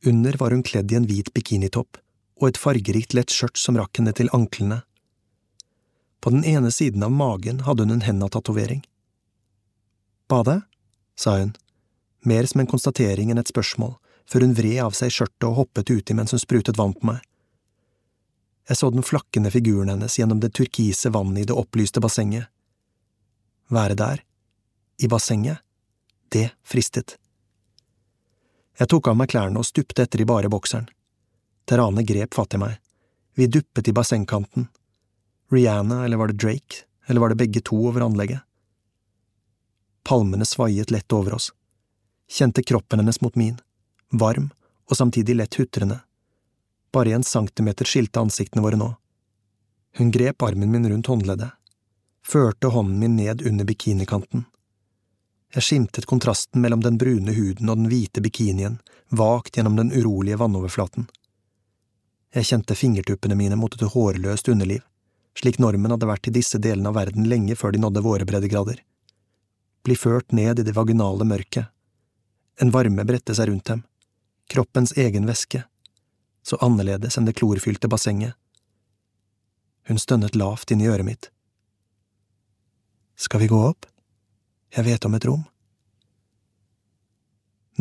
[0.06, 2.02] Under var hun kledd i en hvit bikinitopp
[2.42, 4.82] og et fargerikt lett skjørt som rakk henne til anklene.
[6.22, 8.84] På den ene siden av magen hadde hun en henda-tatovering.
[10.30, 10.62] Bade?
[11.16, 11.54] sa hun,
[12.26, 13.94] mer som en konstatering enn et spørsmål,
[14.30, 17.20] før hun vred av seg skjørtet og hoppet uti mens hun sprutet vann på meg.
[18.70, 22.48] Jeg så den flakkende figuren hennes gjennom det turkise vannet i det opplyste bassenget.
[23.70, 24.24] Være der,
[25.02, 25.62] i bassenget,
[26.32, 27.18] det fristet.
[28.80, 30.88] Jeg tok av meg klærne og stupte etter i bare bokseren.
[31.66, 32.78] Terane grep fatt i meg.
[33.36, 34.68] Vi duppet i bassengkanten.
[35.52, 38.42] Rihanna, eller var det Drake, eller var det begge to over anlegget?
[40.04, 41.52] Palmene svaiet lett over oss.
[42.32, 43.58] Kjente kroppen hennes mot min,
[44.12, 44.50] varm
[44.90, 46.00] og samtidig lett hutrende.
[46.94, 48.90] Bare en centimeter skilte ansiktene våre nå.
[49.98, 51.52] Hun grep armen min rundt håndleddet,
[52.28, 54.46] førte hånden min ned under bikinikanten.
[55.54, 58.80] Jeg skimtet kontrasten mellom den brune huden og den hvite bikinien,
[59.10, 61.10] vagt gjennom den urolige vannoverflaten.
[62.36, 64.86] Jeg kjente fingertuppene mine mot et hårløst underliv,
[65.38, 68.80] slik normen hadde vært i disse delene av verden lenge før de nådde våre breddegrader
[69.84, 71.66] bli ført ned i det vaginale mørket.
[72.62, 73.84] En varme bredte seg rundt dem,
[74.52, 75.64] kroppens egen væske,
[76.46, 78.36] så annerledes enn det klorfylte bassenget.
[79.90, 81.30] Hun stønnet lavt inn i øret mitt.
[83.16, 83.88] Skal vi gå opp?
[84.76, 85.44] Jeg vet om et rom.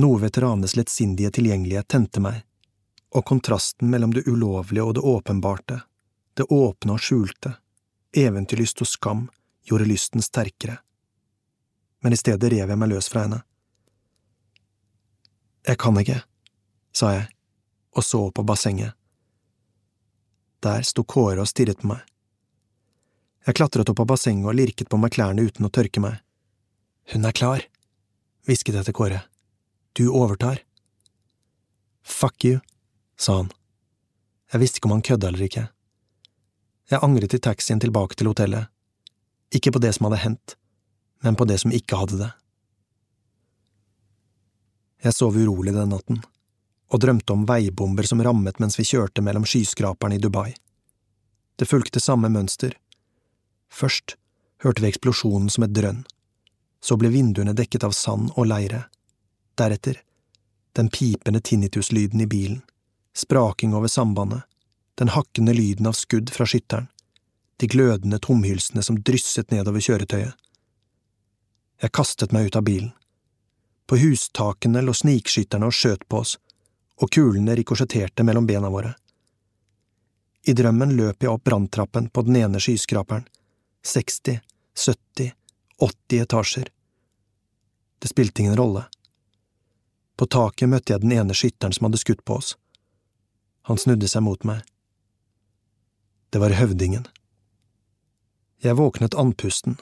[0.00, 2.40] Noe ved Teranes lettsindige tilgjengelighet tente meg,
[3.10, 5.80] og kontrasten mellom det ulovlige og det åpenbarte,
[6.38, 7.56] det åpne og skjulte,
[8.16, 9.26] eventyrlyst og skam,
[9.66, 10.78] gjorde lysten sterkere
[12.00, 13.42] men i stedet rev jeg meg løs fra henne.
[15.68, 16.22] Jeg kan ikke,
[16.96, 17.28] sa jeg
[17.90, 18.94] og så opp på bassenget.
[20.64, 22.00] Der sto Kåre og stirret på meg.
[23.46, 26.20] Jeg klatret opp av bassenget og lirket på meg klærne uten å tørke meg.
[27.12, 27.64] Hun er klar,
[28.46, 29.22] hvisket jeg til Kåre.
[29.96, 30.62] Du overtar.
[32.06, 32.60] Fuck you,
[33.20, 33.52] sa han.
[34.52, 35.68] Jeg visste ikke om han kødda eller ikke.
[36.90, 38.66] Jeg angret i taxien tilbake til hotellet.
[39.54, 40.56] Ikke på det som hadde hendt,
[41.22, 42.30] men på det som ikke hadde det.
[45.04, 46.20] Jeg sov urolig den natten,
[46.90, 50.52] og drømte om veibomber som rammet mens vi kjørte mellom skyskraperne i Dubai.
[51.56, 52.74] Det fulgte samme mønster.
[53.72, 54.16] Først
[54.64, 56.02] hørte vi eksplosjonen som et drønn,
[56.80, 58.86] så ble vinduene dekket av sand og leire,
[59.60, 60.00] deretter
[60.76, 62.60] den pipende tinnituslyden i bilen,
[63.16, 64.42] spraking over sambandet,
[64.94, 66.88] den hakkende lyden av skudd fra skytteren,
[67.56, 70.36] de glødende tomhylsene som drysset nedover kjøretøyet.
[71.80, 72.92] Jeg kastet meg ut av bilen.
[73.88, 76.36] På hustakene lå snikskytterne og skjøt på oss,
[77.00, 78.92] og kulene rikosjetterte mellom bena våre.
[80.44, 83.26] I drømmen løp jeg opp branntrappen på den ene skyskraperen,
[83.84, 84.40] 60,
[84.86, 85.32] 70,
[85.80, 86.68] 80 etasjer.
[87.98, 88.84] Det spilte ingen rolle.
[90.16, 92.54] På taket møtte jeg den ene skytteren som hadde skutt på oss.
[93.68, 94.62] Han snudde seg mot meg.
[96.30, 97.06] Det var høvdingen.
[98.62, 99.78] Jeg våknet andpusten.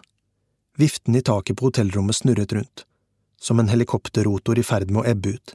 [0.79, 2.85] Viften i taket på hotellrommet snurret rundt,
[3.41, 5.55] som en helikopterrotor i ferd med å ebbe ut.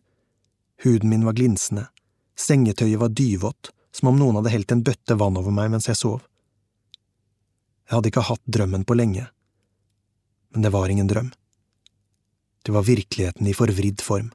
[0.83, 1.87] Huden min var glinsende,
[2.35, 5.99] sengetøyet var dyvått, som om noen hadde helt en bøtte vann over meg mens jeg
[5.99, 6.19] sov.
[7.87, 9.27] Jeg hadde ikke hatt drømmen på lenge,
[10.51, 11.31] men det var ingen drøm.
[12.63, 14.31] Det var virkeligheten i forvridd form.